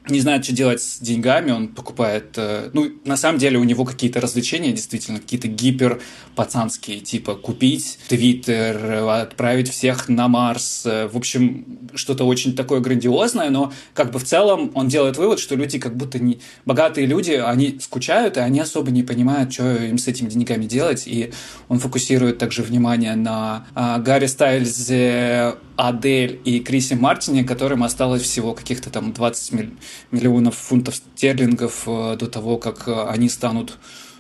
не 0.10 0.20
знает, 0.20 0.44
что 0.44 0.54
делать 0.54 0.82
с 0.82 1.00
деньгами, 1.00 1.52
он 1.52 1.70
покупает... 1.70 2.34
Э, 2.38 2.70
ну, 2.74 2.92
на 3.06 3.16
самом 3.16 3.40
деле 3.40 3.58
у 3.58 3.64
него 3.64 3.86
какие-то 3.86 4.20
развлечения, 4.20 4.72
действительно, 4.72 5.20
какие-то 5.20 5.48
гипер 5.48 6.02
пацанские, 6.36 7.00
типа 7.00 7.36
купить 7.36 8.00
Твиттер, 8.10 9.04
отправить 9.10 9.70
всех 9.70 10.10
на 10.10 10.28
Марс. 10.28 10.84
Э, 10.86 11.08
в 11.08 11.16
общем, 11.16 11.90
что-то 11.96 12.26
очень 12.26 12.56
такое 12.56 12.82
грандиозное, 12.82 13.50
но 13.50 13.72
как 13.94 14.12
бы 14.12 14.20
в 14.20 14.26
целом 14.26 14.72
он 14.74 14.88
делает 14.88 15.18
вывод, 15.18 15.40
что 15.40 15.56
люди 15.56 15.80
как 15.80 15.96
будто 15.96 16.20
не... 16.20 16.40
Богатые 16.66 17.08
люди, 17.08 17.32
они 17.32 17.80
скучают, 17.80 18.38
и 18.38 18.42
они 18.42 18.60
особо 18.60 18.92
не 18.92 19.04
понимают, 19.04 19.54
что 19.54 19.76
им 19.76 19.98
с 19.98 20.08
этими 20.08 20.30
деньгами 20.30 20.66
делать, 20.66 21.04
и 21.08 21.32
он 21.70 21.80
фокусирует 21.80 22.38
также 22.40 22.62
внимание 22.62 23.16
на 23.16 23.68
а, 23.74 24.00
Гарри 24.00 24.28
Стайлзе, 24.28 25.56
Адель 25.76 26.40
и 26.46 26.60
Крисе 26.60 26.96
Мартине, 26.96 27.44
которым 27.44 27.84
осталось 27.84 28.22
всего 28.22 28.54
каких-то 28.54 28.90
там 28.90 29.14
20 29.14 29.72
миллионов 30.12 30.56
фунтов 30.56 30.96
стерлингов 30.96 31.84
э, 31.88 32.18
до 32.18 32.28
того, 32.28 32.58
как 32.58 32.88
э, 32.88 33.06
они 33.10 33.30
станут 33.30 33.78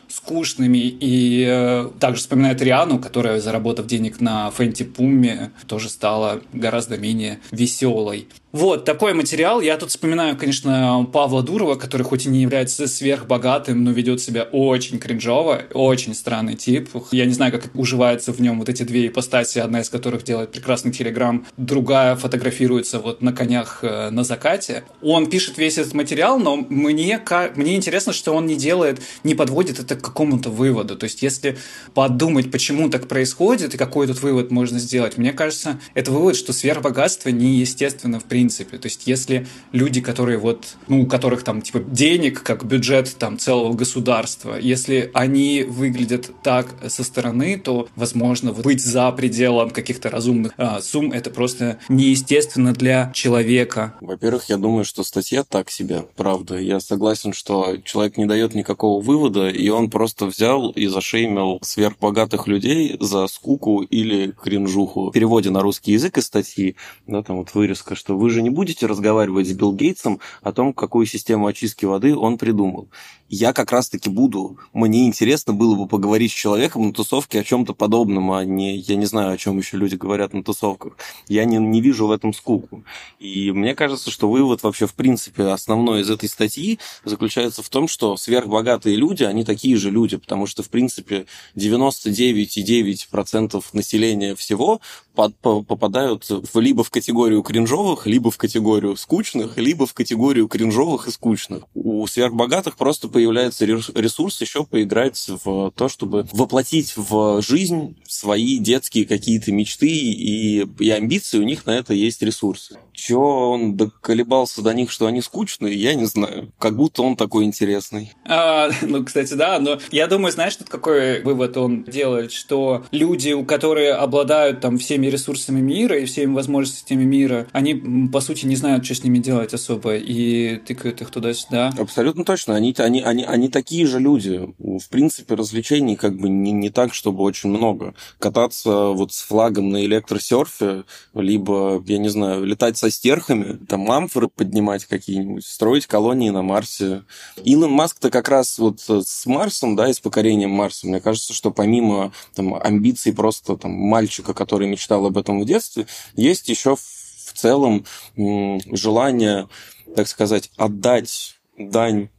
скучными. 0.07 0.77
И 0.77 1.45
э, 1.47 1.89
также 1.99 2.21
вспоминает 2.21 2.61
Риану, 2.61 2.99
которая, 2.99 3.39
заработав 3.39 3.87
денег 3.87 4.21
на 4.21 4.51
Фэнти 4.51 4.83
Пумме, 4.83 5.51
тоже 5.67 5.89
стала 5.89 6.41
гораздо 6.53 6.97
менее 6.97 7.39
веселой. 7.51 8.27
Вот, 8.53 8.85
такой 8.85 9.15
материал. 9.15 9.61
Я 9.61 9.77
тут 9.77 9.89
вспоминаю, 9.89 10.37
конечно, 10.37 11.09
Павла 11.11 11.41
Дурова, 11.41 11.73
который 11.73 12.03
хоть 12.03 12.27
и 12.27 12.29
не 12.29 12.43
является 12.43 12.87
сверхбогатым, 12.87 13.83
но 13.83 13.89
ведет 13.89 14.21
себя 14.21 14.43
очень 14.43 14.99
кринжово, 14.99 15.63
очень 15.73 16.13
странный 16.13 16.53
тип. 16.53 16.87
Я 17.11 17.25
не 17.25 17.33
знаю, 17.33 17.51
как 17.51 17.71
уживаются 17.73 18.31
в 18.31 18.39
нем 18.39 18.59
вот 18.59 18.69
эти 18.69 18.83
две 18.83 19.07
ипостаси, 19.07 19.57
одна 19.57 19.81
из 19.81 19.89
которых 19.89 20.23
делает 20.23 20.51
прекрасный 20.51 20.91
телеграм, 20.91 21.47
другая 21.57 22.15
фотографируется 22.15 22.99
вот 22.99 23.23
на 23.23 23.33
конях 23.33 23.79
э, 23.81 24.11
на 24.11 24.23
закате. 24.23 24.83
Он 25.01 25.31
пишет 25.31 25.57
весь 25.57 25.79
этот 25.79 25.95
материал, 25.95 26.37
но 26.37 26.57
мне, 26.57 27.19
мне 27.55 27.75
интересно, 27.75 28.13
что 28.13 28.33
он 28.33 28.45
не 28.45 28.55
делает, 28.55 29.01
не 29.23 29.33
подводит 29.33 29.79
это 29.79 29.95
к 29.95 30.01
какому-то 30.03 30.51
выводу. 30.51 30.95
То 30.95 31.05
есть, 31.05 31.23
если 31.23 31.57
подумать, 31.95 32.51
почему 32.51 32.87
так 32.91 33.07
происходит 33.07 33.73
и 33.73 33.79
какой 33.79 34.05
тут 34.05 34.21
вывод 34.21 34.51
можно 34.51 34.77
сделать, 34.77 35.17
мне 35.17 35.33
кажется, 35.33 35.79
это 35.95 36.11
вывод, 36.11 36.35
что 36.35 36.53
сверхбогатство 36.53 37.29
неестественно 37.29 38.19
в 38.19 38.25
принципе 38.25 38.42
принципе. 38.43 38.77
То 38.77 38.87
есть, 38.87 39.07
если 39.07 39.47
люди, 39.71 40.01
которые 40.01 40.37
вот, 40.37 40.75
ну, 40.89 41.03
у 41.03 41.05
которых 41.05 41.43
там, 41.43 41.61
типа, 41.61 41.79
денег, 41.79 42.43
как 42.43 42.65
бюджет 42.65 43.15
там 43.17 43.37
целого 43.37 43.73
государства, 43.73 44.57
если 44.59 45.11
они 45.13 45.63
выглядят 45.63 46.31
так 46.43 46.67
со 46.87 47.03
стороны, 47.05 47.57
то, 47.57 47.87
возможно, 47.95 48.51
быть 48.51 48.83
за 48.83 49.09
пределом 49.13 49.69
каких-то 49.69 50.09
разумных 50.09 50.51
а, 50.57 50.81
сумм 50.81 51.13
это 51.13 51.29
просто 51.29 51.77
неестественно 51.87 52.73
для 52.73 53.11
человека. 53.13 53.95
Во-первых, 54.01 54.49
я 54.49 54.57
думаю, 54.57 54.83
что 54.83 55.03
статья 55.03 55.45
так 55.45 55.69
себе, 55.69 56.03
правда. 56.17 56.57
Я 56.57 56.81
согласен, 56.81 57.31
что 57.31 57.77
человек 57.85 58.17
не 58.17 58.25
дает 58.25 58.55
никакого 58.55 59.01
вывода, 59.01 59.47
и 59.47 59.69
он 59.69 59.89
просто 59.89 60.25
взял 60.25 60.71
и 60.71 60.87
зашеймил 60.87 61.59
сверхбогатых 61.61 62.47
людей 62.47 62.97
за 62.99 63.27
скуку 63.27 63.83
или 63.83 64.31
кринжуху. 64.31 65.09
В 65.09 65.13
переводе 65.13 65.49
на 65.49 65.61
русский 65.61 65.93
язык 65.93 66.17
из 66.17 66.25
статьи, 66.25 66.75
да, 67.07 67.23
там 67.23 67.37
вот 67.37 67.53
вырезка, 67.53 67.95
что 67.95 68.17
вы 68.17 68.32
же 68.33 68.41
не 68.41 68.49
будете 68.49 68.85
разговаривать 68.85 69.47
с 69.47 69.53
Билл 69.53 69.73
Гейтсом 69.73 70.19
о 70.41 70.51
том, 70.51 70.73
какую 70.73 71.05
систему 71.05 71.47
очистки 71.47 71.85
воды 71.85 72.13
он 72.15 72.37
придумал. 72.37 72.89
Я 73.29 73.53
как 73.53 73.71
раз-таки 73.71 74.11
буду. 74.11 74.59
Мне 74.73 75.07
интересно 75.07 75.53
было 75.53 75.75
бы 75.75 75.87
поговорить 75.87 76.31
с 76.31 76.35
человеком 76.35 76.87
на 76.87 76.93
тусовке 76.93 77.39
о 77.39 77.43
чем-то 77.43 77.73
подобном, 77.73 78.31
а 78.31 78.45
не, 78.45 78.77
я 78.77 78.95
не 78.95 79.05
знаю, 79.05 79.31
о 79.31 79.37
чем 79.37 79.57
еще 79.57 79.77
люди 79.77 79.95
говорят 79.95 80.33
на 80.33 80.43
тусовках. 80.43 80.97
Я 81.27 81.45
не, 81.45 81.57
не 81.57 81.81
вижу 81.81 82.05
в 82.05 82.11
этом 82.11 82.31
скуку. 82.33 82.83
И 83.19 83.51
мне 83.51 83.73
кажется, 83.73 84.11
что 84.11 84.29
вывод 84.29 84.61
вообще, 84.61 84.85
в 84.85 84.93
принципе, 84.93 85.45
основной 85.45 86.01
из 86.01 86.11
этой 86.11 86.29
статьи 86.29 86.77
заключается 87.05 87.63
в 87.63 87.69
том, 87.69 87.87
что 87.87 88.17
сверхбогатые 88.17 88.95
люди, 88.95 89.23
они 89.23 89.43
такие 89.43 89.77
же 89.77 89.89
люди, 89.89 90.17
потому 90.17 90.45
что, 90.45 90.61
в 90.61 90.69
принципе, 90.69 91.25
99,9% 91.55 93.63
населения 93.73 94.35
всего 94.35 94.79
попадают 95.13 96.25
в, 96.29 96.59
либо 96.59 96.83
в 96.83 96.89
категорию 96.89 97.41
кринжовых, 97.43 98.07
либо 98.07 98.31
в 98.31 98.37
категорию 98.37 98.95
скучных, 98.95 99.57
либо 99.57 99.85
в 99.85 99.93
категорию 99.93 100.47
кринжовых 100.47 101.07
и 101.07 101.11
скучных. 101.11 101.63
У 101.73 102.05
сверхбогатых 102.07 102.77
просто 102.77 103.07
появляется 103.07 103.65
ресурс 103.65 104.41
еще 104.41 104.65
поиграть 104.65 105.29
в 105.43 105.71
то, 105.71 105.89
чтобы 105.89 106.27
воплотить 106.31 106.93
в 106.95 107.41
жизнь 107.41 107.95
свои 108.07 108.57
детские 108.57 109.05
какие-то 109.05 109.51
мечты 109.51 109.87
и, 109.87 110.67
и 110.79 110.89
амбиции, 110.89 111.39
у 111.39 111.43
них 111.43 111.65
на 111.65 111.71
это 111.71 111.93
есть 111.93 112.21
ресурсы. 112.21 112.77
Чего 112.93 113.51
он 113.51 113.75
доколебался 113.75 114.61
до 114.61 114.73
них, 114.73 114.91
что 114.91 115.07
они 115.07 115.21
скучные, 115.21 115.75
я 115.75 115.95
не 115.95 116.05
знаю. 116.05 116.51
Как 116.59 116.75
будто 116.75 117.01
он 117.01 117.15
такой 117.15 117.45
интересный. 117.45 118.13
А, 118.25 118.69
ну, 118.81 119.03
кстати, 119.03 119.33
да, 119.33 119.59
но 119.59 119.79
я 119.91 120.07
думаю, 120.07 120.31
знаешь, 120.31 120.55
тут 120.55 120.69
какой 120.69 121.21
вывод 121.21 121.57
он 121.57 121.83
делает, 121.83 122.31
что 122.31 122.85
люди, 122.91 123.31
у 123.31 123.43
которые 123.45 123.93
обладают 123.93 124.61
там 124.61 124.77
всеми 124.77 125.02
ресурсами 125.07 125.61
мира 125.61 125.97
и 125.97 126.05
всеми 126.05 126.33
возможностями 126.33 127.03
мира, 127.03 127.47
они, 127.51 127.75
по 128.11 128.21
сути, 128.21 128.45
не 128.45 128.55
знают, 128.55 128.85
что 128.85 128.95
с 128.95 129.03
ними 129.03 129.19
делать 129.19 129.53
особо, 129.53 129.95
и 129.95 130.57
тыкают 130.57 131.01
их 131.01 131.09
туда-сюда. 131.09 131.73
Абсолютно 131.77 132.25
точно. 132.25 132.55
Они, 132.55 132.73
они, 132.77 133.01
они, 133.01 133.23
они 133.23 133.49
такие 133.49 133.85
же 133.85 133.99
люди. 133.99 134.49
В 134.57 134.89
принципе, 134.89 135.35
развлечений 135.35 135.95
как 135.95 136.17
бы 136.17 136.29
не, 136.29 136.51
не 136.51 136.69
так, 136.69 136.93
чтобы 136.93 137.23
очень 137.23 137.49
много. 137.49 137.95
Кататься 138.19 138.89
вот 138.89 139.13
с 139.13 139.21
флагом 139.21 139.69
на 139.69 139.83
электросерфе, 139.85 140.83
либо, 141.13 141.83
я 141.87 141.97
не 141.97 142.09
знаю, 142.09 142.45
летать 142.45 142.77
со 142.77 142.91
стерхами, 142.91 143.57
там 143.65 143.89
амфоры 143.91 144.27
поднимать 144.27 144.85
какие-нибудь, 144.85 145.45
строить 145.45 145.87
колонии 145.87 146.29
на 146.29 146.41
Марсе. 146.41 147.03
Илон 147.43 147.71
Маск-то 147.71 148.09
как 148.09 148.29
раз 148.29 148.59
вот 148.59 148.81
с 148.81 149.25
Марсом, 149.25 149.75
да, 149.75 149.89
и 149.89 149.93
с 149.93 149.99
покорением 149.99 150.51
Марса, 150.51 150.87
мне 150.87 150.99
кажется, 150.99 151.33
что 151.33 151.51
помимо 151.51 152.11
там, 152.35 152.53
амбиций 152.53 153.13
просто 153.13 153.57
там, 153.57 153.71
мальчика, 153.71 154.33
который 154.33 154.67
мечтал 154.67 154.92
об 154.95 155.17
этом 155.17 155.41
в 155.41 155.45
детстве, 155.45 155.87
есть 156.15 156.49
еще 156.49 156.75
в 156.75 157.33
целом 157.33 157.85
желание, 158.15 159.47
так 159.95 160.07
сказать, 160.07 160.51
отдать 160.57 161.39
дань 161.57 162.09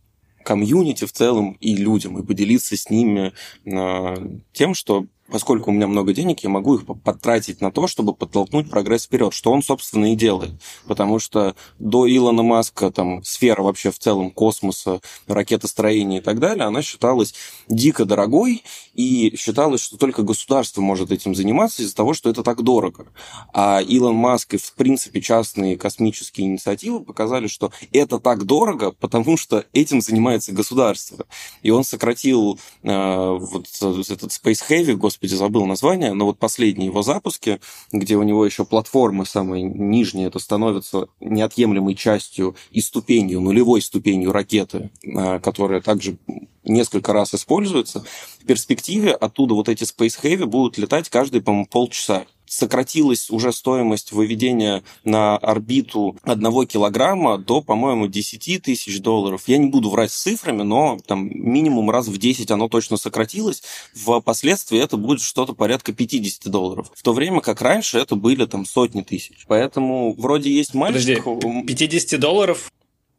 комьюнити 0.44 1.06
в 1.06 1.12
целом 1.12 1.56
и 1.60 1.74
людям, 1.76 2.18
и 2.18 2.26
поделиться 2.26 2.76
с 2.76 2.90
ними 2.90 3.32
а, 3.66 4.14
тем, 4.52 4.74
что 4.74 5.06
поскольку 5.28 5.70
у 5.70 5.74
меня 5.74 5.86
много 5.86 6.12
денег, 6.12 6.40
я 6.40 6.50
могу 6.50 6.76
их 6.76 6.84
потратить 7.02 7.60
на 7.60 7.70
то, 7.70 7.86
чтобы 7.86 8.14
подтолкнуть 8.14 8.70
прогресс 8.70 9.04
вперед, 9.04 9.32
что 9.32 9.52
он, 9.52 9.62
собственно, 9.62 10.12
и 10.12 10.16
делает. 10.16 10.52
Потому 10.86 11.18
что 11.18 11.54
до 11.78 12.06
Илона 12.06 12.42
Маска 12.42 12.90
там 12.90 13.22
сфера 13.24 13.62
вообще 13.62 13.90
в 13.90 13.98
целом 13.98 14.30
космоса, 14.30 15.00
ракетостроения 15.26 16.18
и 16.18 16.22
так 16.22 16.40
далее, 16.40 16.66
она 16.66 16.82
считалась 16.82 17.34
дико 17.68 18.04
дорогой, 18.04 18.62
и 18.94 19.34
считалось, 19.36 19.80
что 19.80 19.96
только 19.96 20.22
государство 20.22 20.80
может 20.80 21.10
этим 21.10 21.34
заниматься 21.34 21.82
из-за 21.82 21.96
того, 21.96 22.14
что 22.14 22.30
это 22.30 22.42
так 22.42 22.62
дорого. 22.62 23.06
А 23.52 23.80
Илон 23.80 24.14
Маск 24.14 24.54
и, 24.54 24.56
в 24.56 24.72
принципе, 24.74 25.20
частные 25.20 25.76
космические 25.76 26.46
инициативы 26.46 27.00
показали, 27.00 27.46
что 27.48 27.72
это 27.92 28.18
так 28.20 28.44
дорого, 28.44 28.92
потому 28.92 29.36
что 29.36 29.64
этим 29.72 30.00
занимается 30.00 30.52
государство. 30.52 31.26
И 31.62 31.70
он 31.70 31.82
сократил 31.82 32.58
э, 32.82 33.38
вот 33.40 33.66
этот 33.82 34.30
Space 34.30 34.62
Heavy, 34.68 34.94
господи, 35.14 35.34
забыл 35.34 35.66
название, 35.66 36.12
но 36.12 36.26
вот 36.26 36.38
последние 36.38 36.86
его 36.88 37.02
запуски, 37.02 37.60
где 37.92 38.16
у 38.16 38.22
него 38.24 38.44
еще 38.44 38.64
платформы 38.64 39.24
самые 39.26 39.62
нижние, 39.62 40.26
это 40.26 40.40
становится 40.40 41.06
неотъемлемой 41.20 41.94
частью 41.94 42.56
и 42.72 42.80
ступенью, 42.80 43.40
нулевой 43.40 43.80
ступенью 43.80 44.32
ракеты, 44.32 44.90
а, 45.14 45.38
которая 45.38 45.80
также 45.80 46.16
несколько 46.64 47.12
раз 47.12 47.32
используется. 47.34 48.04
В 48.42 48.46
перспективе 48.46 49.12
оттуда 49.12 49.54
вот 49.54 49.68
эти 49.68 49.84
Space 49.84 50.20
Heavy 50.20 50.46
будут 50.46 50.78
летать 50.78 51.08
каждые, 51.08 51.42
по-моему, 51.42 51.66
полчаса 51.66 52.24
сократилась 52.46 53.30
уже 53.30 53.52
стоимость 53.52 54.12
выведения 54.12 54.82
на 55.04 55.36
орбиту 55.36 56.16
одного 56.22 56.64
килограмма 56.64 57.38
до, 57.38 57.62
по-моему, 57.62 58.06
10 58.06 58.62
тысяч 58.62 59.00
долларов. 59.00 59.42
Я 59.46 59.58
не 59.58 59.66
буду 59.66 59.90
врать 59.90 60.12
с 60.12 60.22
цифрами, 60.22 60.62
но 60.62 60.98
там 61.06 61.28
минимум 61.32 61.90
раз 61.90 62.08
в 62.08 62.18
10 62.18 62.50
оно 62.50 62.68
точно 62.68 62.96
сократилось. 62.96 63.62
Впоследствии 63.94 64.80
это 64.80 64.96
будет 64.96 65.20
что-то 65.20 65.54
порядка 65.54 65.92
50 65.92 66.50
долларов. 66.50 66.90
В 66.94 67.02
то 67.02 67.12
время 67.12 67.40
как 67.40 67.60
раньше 67.62 67.98
это 67.98 68.16
были 68.16 68.46
там 68.46 68.66
сотни 68.66 69.02
тысяч. 69.02 69.44
Поэтому 69.48 70.14
вроде 70.14 70.50
есть 70.50 70.74
мальчик... 70.74 71.24
Подожди, 71.24 71.66
50 71.66 72.20
долларов 72.20 72.70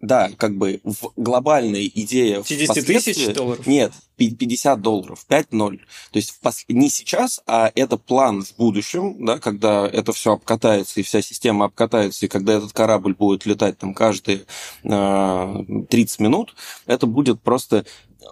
Да, 0.06 0.30
как 0.38 0.56
бы 0.56 0.82
в 0.84 1.12
глобальной 1.16 1.92
идее... 1.94 2.44
50 2.44 2.86
тысяч 2.86 3.34
долларов? 3.34 3.66
Нет, 3.66 3.92
50 4.18 4.82
долларов, 4.82 5.26
5-0. 5.28 5.78
То 5.78 5.84
есть 6.14 6.30
в 6.30 6.40
пос... 6.40 6.64
не 6.68 6.90
сейчас, 6.90 7.42
а 7.48 7.72
это 7.74 7.98
план 7.98 8.44
в 8.44 8.56
будущем, 8.56 9.26
да, 9.26 9.40
когда 9.40 9.88
это 9.88 10.14
все 10.14 10.34
обкатается, 10.34 11.00
и 11.00 11.04
вся 11.04 11.22
система 11.22 11.66
обкатается, 11.66 12.26
и 12.26 12.30
когда 12.30 12.54
этот 12.54 12.72
корабль 12.72 13.16
будет 13.16 13.48
летать 13.48 13.80
там 13.80 13.96
каждые 13.96 14.46
э, 14.84 15.86
30 15.90 16.20
минут, 16.20 16.56
это 16.86 17.08
будет 17.08 17.42
просто 17.42 17.86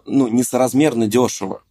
ну, 0.06 0.28
несоразмерно 0.28 1.08
дешево. 1.08 1.64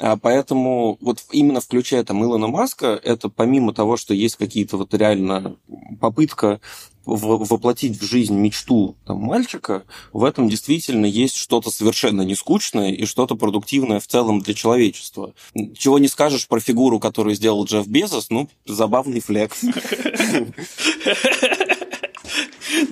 А 0.00 0.16
поэтому 0.16 0.96
вот 1.02 1.22
именно 1.30 1.60
включая 1.60 2.02
там 2.04 2.24
Илона 2.24 2.46
Маска, 2.46 2.98
это 3.04 3.28
помимо 3.28 3.74
того, 3.74 3.98
что 3.98 4.14
есть 4.14 4.36
какие-то 4.36 4.78
вот 4.78 4.94
реально 4.94 5.56
попытка 6.00 6.60
воплотить 7.04 8.00
в 8.00 8.04
жизнь 8.04 8.34
мечту 8.34 8.96
там, 9.06 9.18
мальчика, 9.18 9.84
в 10.12 10.24
этом 10.24 10.48
действительно 10.48 11.04
есть 11.06 11.36
что-то 11.36 11.70
совершенно 11.70 12.22
нескучное 12.22 12.92
и 12.92 13.04
что-то 13.04 13.36
продуктивное 13.36 14.00
в 14.00 14.06
целом 14.06 14.40
для 14.40 14.54
человечества. 14.54 15.34
Чего 15.76 15.98
не 15.98 16.08
скажешь 16.08 16.48
про 16.48 16.60
фигуру, 16.60 16.98
которую 16.98 17.34
сделал 17.34 17.64
Джефф 17.64 17.86
Безос, 17.86 18.30
ну, 18.30 18.48
забавный 18.66 19.20
флекс. 19.20 19.60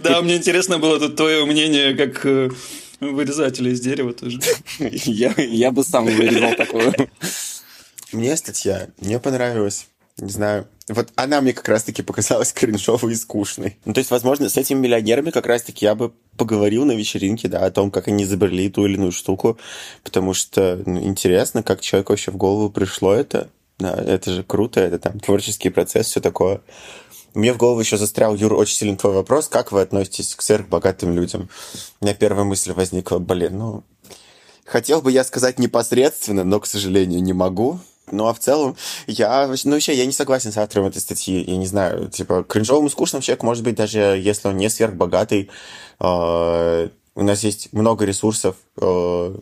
Да, 0.03 0.21
мне 0.23 0.37
интересно 0.37 0.79
было 0.79 0.99
тут 0.99 1.17
твое 1.17 1.45
мнение 1.45 1.95
как 1.95 2.25
вырезателя 3.01 3.71
из 3.71 3.81
дерева 3.81 4.13
тоже. 4.13 4.41
Я, 4.79 5.35
я 5.37 5.71
бы 5.71 5.85
сам 5.85 6.07
вырезал 6.07 6.55
такое. 6.55 6.95
Мне 8.13 8.37
статья 8.37 8.89
не 9.01 9.19
понравилась. 9.19 9.87
Не 10.19 10.31
знаю. 10.31 10.67
Вот 10.89 11.11
она 11.17 11.41
мне 11.41 11.53
как 11.53 11.69
раз-таки 11.69 12.03
показалась 12.03 12.53
кринжовой 12.53 13.13
и 13.13 13.17
скучной. 13.17 13.77
Ну, 13.85 13.93
то 13.93 13.99
есть, 13.99 14.11
возможно, 14.11 14.49
с 14.49 14.57
этими 14.57 14.81
миллионерами 14.81 15.31
как 15.31 15.47
раз-таки 15.47 15.85
я 15.85 15.95
бы 15.95 16.13
поговорил 16.37 16.85
на 16.85 16.93
вечеринке, 16.93 17.49
да, 17.49 17.65
о 17.65 17.71
том, 17.71 17.91
как 17.91 18.09
они 18.09 18.25
изобрели 18.25 18.69
ту 18.71 18.87
или 18.87 18.95
иную 18.95 19.13
штуку, 19.13 19.59
потому 20.03 20.35
что 20.35 20.83
ну, 20.87 21.01
интересно, 21.03 21.63
как 21.63 21.83
человеку 21.83 22.13
вообще 22.13 22.31
в 22.31 22.37
голову 22.37 22.71
пришло 22.71 23.13
это. 23.13 23.51
Да, 23.79 23.95
это 23.95 24.33
же 24.33 24.43
круто, 24.43 24.81
это 24.81 24.99
там 24.99 25.21
творческий 25.21 25.71
процесс, 25.71 26.07
все 26.07 26.21
такое. 26.21 26.63
Мне 27.39 27.53
в 27.53 27.57
голову 27.57 27.79
еще 27.79 27.97
застрял, 27.97 28.35
Юр, 28.35 28.53
очень 28.55 28.75
сильный 28.75 28.97
твой 28.97 29.13
вопрос. 29.13 29.47
Как 29.47 29.71
вы 29.71 29.81
относитесь 29.81 30.35
к 30.35 30.43
сверхбогатым 30.43 31.15
людям? 31.15 31.49
У 32.01 32.05
меня 32.05 32.13
первая 32.13 32.43
мысль 32.45 32.73
возникла, 32.73 33.21
блин, 33.21 33.59
ну... 33.59 33.85
Хотел 34.65 35.01
бы 35.03 35.13
я 35.13 35.23
сказать 35.23 35.61
непосредственно, 35.61 36.43
но, 36.43 36.59
к 36.59 36.67
сожалению, 36.67 37.23
не 37.23 37.33
могу. 37.33 37.79
Ну, 38.11 38.27
а 38.27 38.35
в 38.35 38.41
целом, 38.41 38.77
я, 39.07 39.47
ну, 39.47 39.71
вообще, 39.71 39.95
я 39.95 40.05
не 40.05 40.11
согласен 40.11 40.51
с 40.51 40.57
автором 40.57 40.87
этой 40.87 40.99
статьи. 40.99 41.45
Я 41.49 41.57
не 41.59 41.67
знаю, 41.69 42.09
типа, 42.09 42.43
кринжовым 42.43 42.89
и 42.89 42.91
скучным 42.91 43.23
человек 43.23 43.45
может 43.45 43.63
быть, 43.63 43.77
даже 43.77 44.01
если 44.01 44.49
он 44.49 44.57
не 44.57 44.69
сверхбогатый. 44.69 45.49
Э, 46.01 46.89
у 47.15 47.23
нас 47.23 47.45
есть 47.45 47.73
много 47.73 48.05
ресурсов, 48.05 48.57
э, 48.81 49.37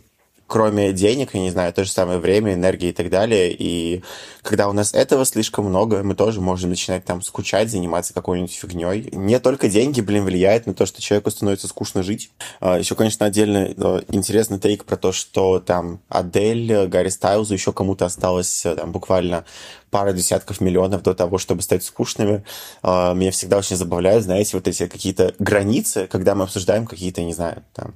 кроме 0.47 0.93
денег, 0.93 1.35
я 1.35 1.41
не 1.41 1.51
знаю, 1.51 1.73
то 1.73 1.85
же 1.85 1.91
самое 1.91 2.19
время, 2.19 2.55
энергии 2.55 2.91
и 2.91 2.93
так 2.93 3.11
далее. 3.11 3.55
И 3.57 4.03
когда 4.43 4.69
у 4.69 4.73
нас 4.73 4.95
этого 4.95 5.25
слишком 5.25 5.67
много, 5.67 6.03
мы 6.03 6.15
тоже 6.15 6.41
можем 6.41 6.71
начинать 6.71 7.05
там 7.05 7.23
скучать, 7.23 7.71
заниматься 7.71 8.15
какой-нибудь 8.15 8.53
фигней. 8.53 9.09
Не 9.13 9.41
только 9.41 9.69
деньги, 9.69 10.01
блин, 10.01 10.25
влияют 10.25 10.67
на 10.67 10.75
то, 10.75 10.87
что 10.87 11.03
человеку 11.03 11.31
становится 11.31 11.69
скучно 11.69 12.03
жить. 12.03 12.31
А, 12.61 12.79
еще, 12.79 12.95
конечно, 12.95 13.27
отдельно 13.27 13.75
э, 13.77 14.01
интересный 14.09 14.59
тейк 14.59 14.85
про 14.85 14.97
то, 14.97 15.13
что 15.13 15.59
там 15.59 16.01
Адель, 16.09 16.87
Гарри 16.87 17.09
Стайлзу, 17.09 17.55
еще 17.55 17.73
кому-то 17.73 18.07
осталось 18.07 18.65
э, 18.65 18.77
там 18.77 18.93
буквально 18.93 19.45
пара 19.91 20.13
десятков 20.13 20.61
миллионов 20.61 21.03
до 21.03 21.15
того, 21.15 21.39
чтобы 21.39 21.63
стать 21.63 21.83
скучными. 21.83 22.45
А, 22.83 23.15
меня 23.15 23.31
всегда 23.31 23.59
очень 23.59 23.77
забавляют, 23.77 24.25
знаете, 24.25 24.57
вот 24.57 24.69
эти 24.69 24.87
какие-то 24.87 25.35
границы, 25.39 26.07
когда 26.07 26.35
мы 26.35 26.45
обсуждаем 26.45 26.87
какие-то, 26.87 27.23
не 27.23 27.35
знаю, 27.35 27.65
там, 27.73 27.95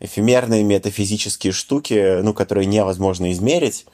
эфемерные 0.00 0.62
метафизические 0.62 1.52
штуки, 1.52 2.20
ну, 2.22 2.34
которые 2.34 2.66
невозможно 2.66 3.30
измерить, 3.30 3.86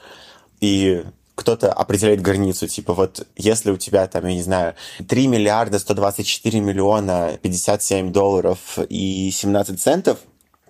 и 0.61 1.05
кто-то 1.35 1.73
определяет 1.73 2.23
границу, 2.23 2.67
типа 2.67 2.95
вот 2.95 3.26
если 3.37 3.71
у 3.71 3.76
тебя 3.76 4.07
там, 4.07 4.26
я 4.26 4.35
не 4.35 4.43
знаю, 4.43 4.75
3 5.07 5.26
миллиарда 5.26 5.78
124 5.78 6.61
миллиона 6.61 7.39
57 7.43 8.11
долларов 8.11 8.78
и 8.89 9.30
17 9.30 9.78
центов, 9.80 10.19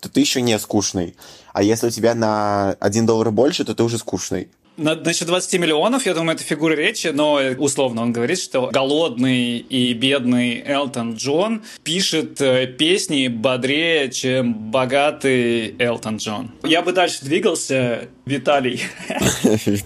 то 0.01 0.09
ты 0.09 0.21
еще 0.21 0.43
не 0.43 0.59
скучный. 0.59 1.17
А 1.53 1.63
если 1.63 1.87
у 1.87 1.91
тебя 1.91 2.15
на 2.15 2.77
1 2.81 3.07
доллар 3.07 3.31
больше, 3.31 3.65
то 3.65 3.75
ты 3.75 3.83
уже 3.83 3.99
скучный. 3.99 4.49
Насчет 4.77 5.27
20 5.27 5.59
миллионов, 5.59 6.05
я 6.05 6.13
думаю, 6.13 6.35
это 6.35 6.45
фигура 6.45 6.75
речи, 6.75 7.07
но 7.09 7.41
условно 7.59 8.03
он 8.03 8.13
говорит, 8.13 8.39
что 8.39 8.69
голодный 8.73 9.57
и 9.57 9.95
бедный 9.95 10.63
Элтон 10.67 11.15
Джон 11.15 11.63
пишет 11.83 12.41
э, 12.43 12.67
песни 12.67 13.29
бодрее, 13.29 14.11
чем 14.11 14.53
богатый 14.53 15.75
Элтон 15.79 16.19
Джон. 16.19 16.51
Я 16.63 16.83
бы 16.83 16.93
дальше 16.93 17.25
двигался, 17.25 18.09
Виталий. 18.27 18.83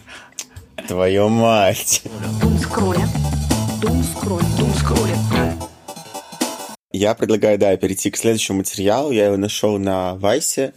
Твою 0.88 1.28
мать. 1.28 2.02
Дум 2.42 2.58
скролля. 2.58 3.08
Дум 3.80 4.02
скролля. 4.02 4.44
Дум 4.58 4.74
скролля. 4.74 5.39
Я 6.92 7.14
предлагаю, 7.14 7.56
да, 7.56 7.76
перейти 7.76 8.10
к 8.10 8.16
следующему 8.16 8.58
материалу. 8.58 9.12
Я 9.12 9.26
его 9.26 9.36
нашел 9.36 9.78
на 9.78 10.16
Вайсе, 10.16 10.74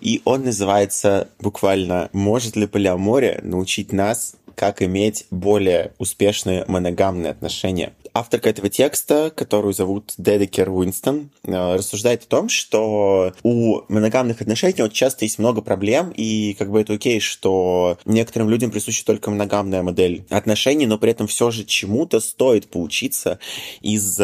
и 0.00 0.20
он 0.26 0.44
называется 0.44 1.28
буквально 1.40 2.10
«Может 2.12 2.54
ли 2.54 2.66
полиамория 2.66 3.40
научить 3.42 3.90
нас 3.92 4.36
как 4.54 4.82
иметь 4.82 5.26
более 5.30 5.92
успешные 5.98 6.64
моногамные 6.68 7.32
отношения. 7.32 7.92
Авторка 8.12 8.50
этого 8.50 8.68
текста, 8.68 9.32
которую 9.34 9.74
зовут 9.74 10.14
Дедекер 10.18 10.70
Уинстон, 10.70 11.30
э, 11.42 11.74
рассуждает 11.74 12.22
о 12.22 12.26
том, 12.26 12.48
что 12.48 13.32
у 13.42 13.80
моногамных 13.88 14.40
отношений 14.40 14.82
вот 14.82 14.92
часто 14.92 15.24
есть 15.24 15.40
много 15.40 15.62
проблем, 15.62 16.12
и 16.16 16.54
как 16.54 16.70
бы 16.70 16.80
это 16.80 16.92
окей, 16.92 17.18
что 17.18 17.98
некоторым 18.04 18.50
людям 18.50 18.70
присуща 18.70 19.04
только 19.04 19.30
моногамная 19.32 19.82
модель 19.82 20.24
отношений, 20.30 20.86
но 20.86 20.96
при 20.96 21.10
этом 21.10 21.26
все 21.26 21.50
же 21.50 21.64
чему-то 21.64 22.20
стоит 22.20 22.68
поучиться 22.68 23.40
из 23.80 24.20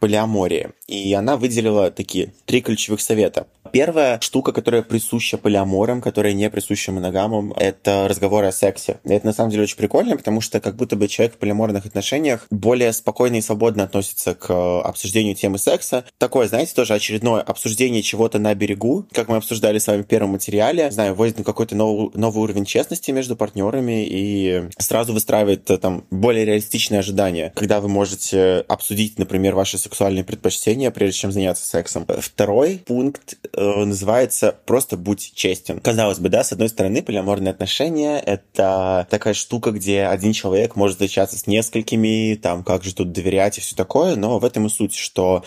полиамории. 0.00 0.68
И 0.88 1.12
она 1.14 1.36
выделила 1.36 1.90
такие 1.90 2.32
три 2.44 2.60
ключевых 2.60 3.00
совета. 3.00 3.46
Первая 3.72 4.20
штука, 4.20 4.52
которая 4.52 4.82
присуща 4.82 5.38
полиаморам, 5.38 6.00
которая 6.00 6.32
не 6.32 6.48
присуща 6.50 6.92
моногамам, 6.92 7.52
это 7.52 8.06
разговоры 8.08 8.46
о 8.46 8.52
сексе. 8.52 8.98
И 9.04 9.12
это 9.12 9.26
на 9.26 9.32
самом 9.32 9.50
деле 9.50 9.64
очень 9.64 9.76
прикольно, 9.76 10.16
потому 10.16 10.40
что 10.40 10.60
как 10.60 10.76
будто 10.76 10.96
бы 10.96 11.08
человек 11.08 11.34
в 11.34 11.38
полиаморных 11.38 11.84
отношениях 11.86 12.46
более 12.50 12.92
спокойно 12.92 13.36
и 13.36 13.40
свободно 13.40 13.84
относится 13.84 14.34
к 14.34 14.80
обсуждению 14.80 15.34
темы 15.34 15.58
секса. 15.58 16.04
Такое, 16.18 16.48
знаете, 16.48 16.74
тоже 16.74 16.94
очередное 16.94 17.42
обсуждение 17.42 18.02
чего-то 18.02 18.38
на 18.38 18.54
берегу, 18.54 19.06
как 19.12 19.28
мы 19.28 19.36
обсуждали 19.36 19.78
с 19.78 19.86
вами 19.86 20.02
в 20.02 20.06
первом 20.06 20.30
материале. 20.30 20.90
Знаю, 20.90 21.14
вводит 21.14 21.36
какой-то 21.44 21.74
новый, 21.74 22.10
новый 22.14 22.42
уровень 22.42 22.64
честности 22.64 23.10
между 23.10 23.36
партнерами 23.36 24.06
и 24.08 24.68
сразу 24.78 25.12
выстраивает 25.12 25.70
э, 25.70 25.78
там 25.78 26.04
более 26.10 26.44
реалистичные 26.44 27.00
ожидания, 27.00 27.52
когда 27.54 27.80
вы 27.80 27.88
можете 27.88 28.64
обсудить, 28.68 29.18
например, 29.18 29.54
ваши 29.54 29.78
сексуальные 29.78 30.24
предпочтения, 30.24 30.75
прежде 30.90 31.18
чем 31.18 31.32
заняться 31.32 31.66
сексом. 31.66 32.06
Второй 32.20 32.82
пункт 32.86 33.36
Э, 33.56 33.84
называется 33.84 34.54
«Просто 34.66 34.98
будь 34.98 35.32
честен». 35.34 35.80
Казалось 35.80 36.18
бы, 36.18 36.28
да, 36.28 36.44
с 36.44 36.52
одной 36.52 36.68
стороны, 36.68 37.02
полиаморные 37.02 37.50
отношения— 37.50 38.18
это 38.26 39.06
такая 39.10 39.32
штука, 39.32 39.70
где 39.70 40.02
один 40.02 40.34
человек 40.34 40.76
может 40.76 40.96
встречаться 40.96 41.38
с 41.38 41.46
несколькими, 41.46 42.34
там, 42.34 42.62
как 42.62 42.84
же 42.84 42.94
тут 42.94 43.12
доверять 43.12 43.56
и 43.56 43.62
все 43.62 43.74
такое, 43.74 44.14
но 44.14 44.38
в 44.38 44.44
этом 44.44 44.66
и 44.66 44.68
суть, 44.68 44.94
что 44.94 45.42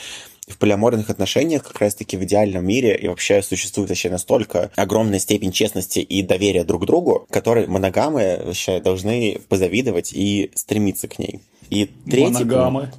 в 0.48 0.58
полиаморных 0.58 1.12
отношениях 1.12 1.64
как 1.64 1.80
раз-таки 1.80 2.18
в 2.18 2.24
идеальном 2.24 2.66
мире 2.66 2.98
и 2.98 3.08
вообще 3.08 3.44
существует 3.44 3.90
вообще 3.90 4.10
настолько 4.10 4.72
огромная 4.76 5.20
степень 5.20 5.52
честности 5.52 6.00
и 6.00 6.24
доверия 6.24 6.64
друг 6.64 6.84
к 6.84 6.86
другу, 6.88 7.28
которой 7.30 7.68
моногамы 7.68 8.42
вообще 8.44 8.80
должны 8.80 9.40
позавидовать 9.48 10.12
и 10.14 10.52
стремиться 10.56 11.08
к 11.08 11.20
ней. 11.20 11.42
И 11.70 11.86
третий 11.86 12.34
Моногамы. 12.34 12.82
Пункт, 12.82 12.98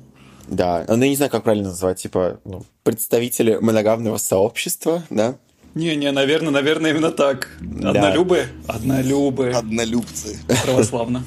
да, 0.50 0.84
ну, 0.88 1.02
я 1.02 1.08
не 1.08 1.16
знаю, 1.16 1.30
как 1.30 1.44
правильно 1.44 1.68
назвать, 1.68 2.02
типа, 2.02 2.40
ну, 2.44 2.64
представители 2.82 3.56
моногамного 3.60 4.16
сообщества, 4.18 5.04
да? 5.08 5.36
Не-не, 5.74 6.10
наверное, 6.10 6.50
наверное, 6.50 6.90
именно 6.90 7.12
так. 7.12 7.48
Однолюбы? 7.60 8.46
Да. 8.66 8.74
Однолюбы. 8.74 9.50
Однолюбцы. 9.50 10.38
Православно. 10.64 11.24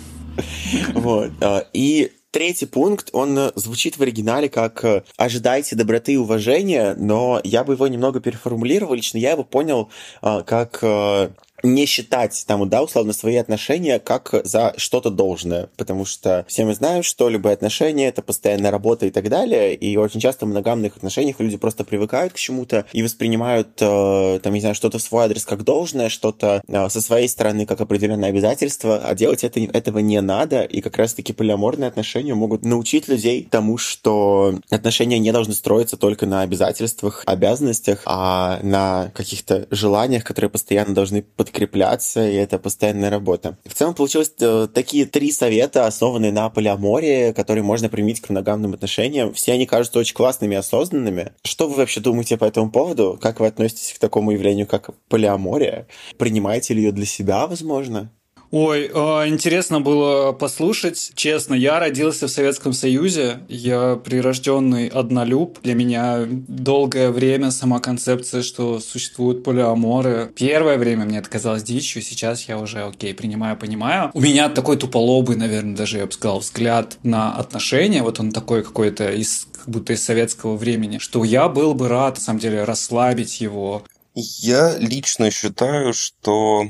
Вот. 0.94 1.32
А, 1.42 1.66
и 1.74 2.12
Третий 2.34 2.66
пункт, 2.66 3.12
он 3.14 3.52
звучит 3.54 4.00
в 4.00 4.02
оригинале 4.02 4.50
как 4.50 4.84
э, 4.84 5.04
«ожидайте 5.18 5.76
доброты 5.76 6.14
и 6.14 6.18
уважения», 6.18 6.96
но 6.98 7.40
я 7.44 7.64
бы 7.64 7.74
его 7.74 7.88
немного 7.88 8.22
переформулировал. 8.22 8.96
Лично 8.96 9.20
я 9.20 9.34
его 9.34 9.44
понял 9.44 9.92
а, 10.24 10.42
как 10.42 10.80
э, 10.82 11.30
не 11.64 11.86
считать 11.86 12.44
там, 12.46 12.68
да, 12.70 12.84
условно, 12.84 13.14
свои 13.14 13.38
отношения 13.38 14.00
как 14.00 14.34
за 14.44 14.74
что-то 14.78 15.10
должное, 15.10 15.70
потому 15.78 16.06
что 16.06 16.46
все 16.48 16.66
мы 16.66 16.76
знаем, 16.76 17.04
что 17.04 17.30
любые 17.30 17.54
отношения— 17.54 18.08
это 18.10 18.22
постоянная 18.22 18.72
работа 18.72 19.06
и 19.06 19.12
так 19.12 19.30
далее, 19.30 19.74
и 19.74 19.96
очень 19.98 20.20
часто 20.20 20.46
в 20.46 20.50
моногамных 20.50 20.98
отношениях 20.98 21.40
люди 21.40 21.58
просто 21.58 21.84
привыкают 21.84 22.34
к 22.34 22.38
чему-то 22.38 22.86
и 22.92 23.02
воспринимают, 23.02 23.70
э, 23.80 24.40
там, 24.44 24.54
не 24.54 24.60
знаю, 24.60 24.76
что-то 24.76 24.98
в 24.98 25.02
свой 25.02 25.26
адрес 25.26 25.46
как 25.46 25.64
должное, 25.64 26.10
что-то 26.10 26.62
э, 26.68 26.90
со 26.90 27.02
своей 27.02 27.28
стороны 27.28 27.66
как 27.66 27.82
определенное 27.82 28.30
обязательство, 28.30 28.98
а 28.98 29.16
делать 29.16 29.44
это, 29.44 29.60
этого 29.62 30.00
не 30.00 30.20
надо, 30.22 30.64
и 30.64 30.82
как 30.82 30.98
раз-таки 30.98 31.34
полиаморные 31.34 31.88
отношения 31.88 32.34
могут 32.34 32.66
научить 32.66 33.08
людей 33.08 33.48
тому, 33.50 33.78
что 33.78 34.60
отношения 34.70 35.20
не 35.20 35.32
должны 35.32 35.54
строиться 35.54 35.96
только 35.98 36.26
на 36.26 36.42
обязательствах, 36.42 37.24
обязанностях, 37.26 38.02
а 38.06 38.60
на 38.64 39.12
каких-то 39.14 39.68
желаниях, 39.72 40.24
которые 40.24 40.50
постоянно 40.50 40.94
должны 40.94 41.22
подкрепляться, 41.54 42.28
и 42.28 42.34
это 42.34 42.58
постоянная 42.58 43.12
работа. 43.12 43.58
В 43.64 43.74
целом 43.74 43.94
получилось 43.94 44.34
э, 44.40 44.68
такие 44.74 45.06
три 45.06 45.32
совета, 45.32 45.86
основанные 45.86 46.32
на 46.32 46.50
полиамории, 46.50 47.32
которые 47.32 47.64
можно 47.64 47.90
применить 47.90 48.22
к 48.22 48.30
моногамным 48.30 48.74
отношениям. 48.74 49.34
Все 49.34 49.54
они 49.54 49.68
кажутся 49.68 50.00
очень 50.00 50.16
классными 50.16 50.56
и 50.56 50.58
осознанными. 50.58 51.34
Что 51.44 51.68
вы 51.68 51.76
вообще 51.76 52.00
думаете 52.00 52.38
по 52.38 52.46
этому 52.46 52.72
поводу? 52.72 53.20
Как 53.22 53.40
вы 53.40 53.48
относитесь 53.48 53.94
к 53.94 54.00
такому 54.00 54.32
явлению, 54.32 54.66
как 54.66 54.90
полиамория? 55.10 55.88
Принимаете 56.18 56.74
ли 56.74 56.82
ее 56.84 56.92
для 56.92 57.06
себя, 57.06 57.46
возможно? 57.46 58.12
Ой, 58.56 58.88
а, 58.94 59.28
интересно 59.28 59.82
было 59.82 60.32
послушать. 60.32 61.14
Честно, 61.16 61.56
я 61.56 61.80
родился 61.80 62.28
в 62.28 62.30
Советском 62.30 62.74
Союзе. 62.74 63.40
Я 63.50 63.96
прирожденный 63.96 64.90
однолюб. 64.90 65.58
Для 65.64 65.74
меня 65.74 66.28
долгое 66.30 67.10
время 67.10 67.50
сама 67.50 67.80
концепция, 67.80 68.44
что 68.44 68.80
существуют 68.80 69.44
полиаморы. 69.44 70.32
Первое 70.36 70.78
время 70.78 71.06
мне 71.06 71.18
это 71.18 71.32
казалось 71.32 71.64
дичью, 71.64 72.04
сейчас 72.04 72.48
я 72.48 72.60
уже, 72.60 72.84
окей, 72.84 73.16
принимаю, 73.16 73.58
понимаю. 73.58 74.12
У 74.14 74.22
меня 74.22 74.50
такой 74.50 74.78
туполобый, 74.78 75.36
наверное, 75.36 75.76
даже 75.76 75.98
я 75.98 76.06
бы 76.06 76.12
сказал, 76.12 76.38
взгляд 76.38 77.00
на 77.02 77.36
отношения. 77.36 78.04
Вот 78.04 78.20
он 78.20 78.32
такой 78.32 78.64
какой-то 78.64 79.10
из 79.10 79.48
как 79.58 79.68
будто 79.68 79.94
из 79.94 80.04
советского 80.04 80.58
времени, 80.58 81.00
что 81.00 81.24
я 81.24 81.50
был 81.50 81.74
бы 81.74 81.88
рад, 81.88 82.18
на 82.18 82.22
самом 82.22 82.40
деле, 82.40 82.66
расслабить 82.66 83.42
его. 83.42 83.82
Я 84.14 84.78
лично 84.78 85.32
считаю, 85.32 85.92
что 85.94 86.68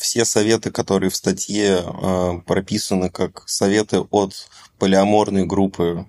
все 0.00 0.24
советы, 0.24 0.70
которые 0.70 1.10
в 1.10 1.16
статье 1.16 1.84
э, 1.84 2.40
прописаны 2.46 3.10
как 3.10 3.48
советы 3.48 4.00
от 4.00 4.48
полиаморной 4.78 5.46
группы, 5.46 6.06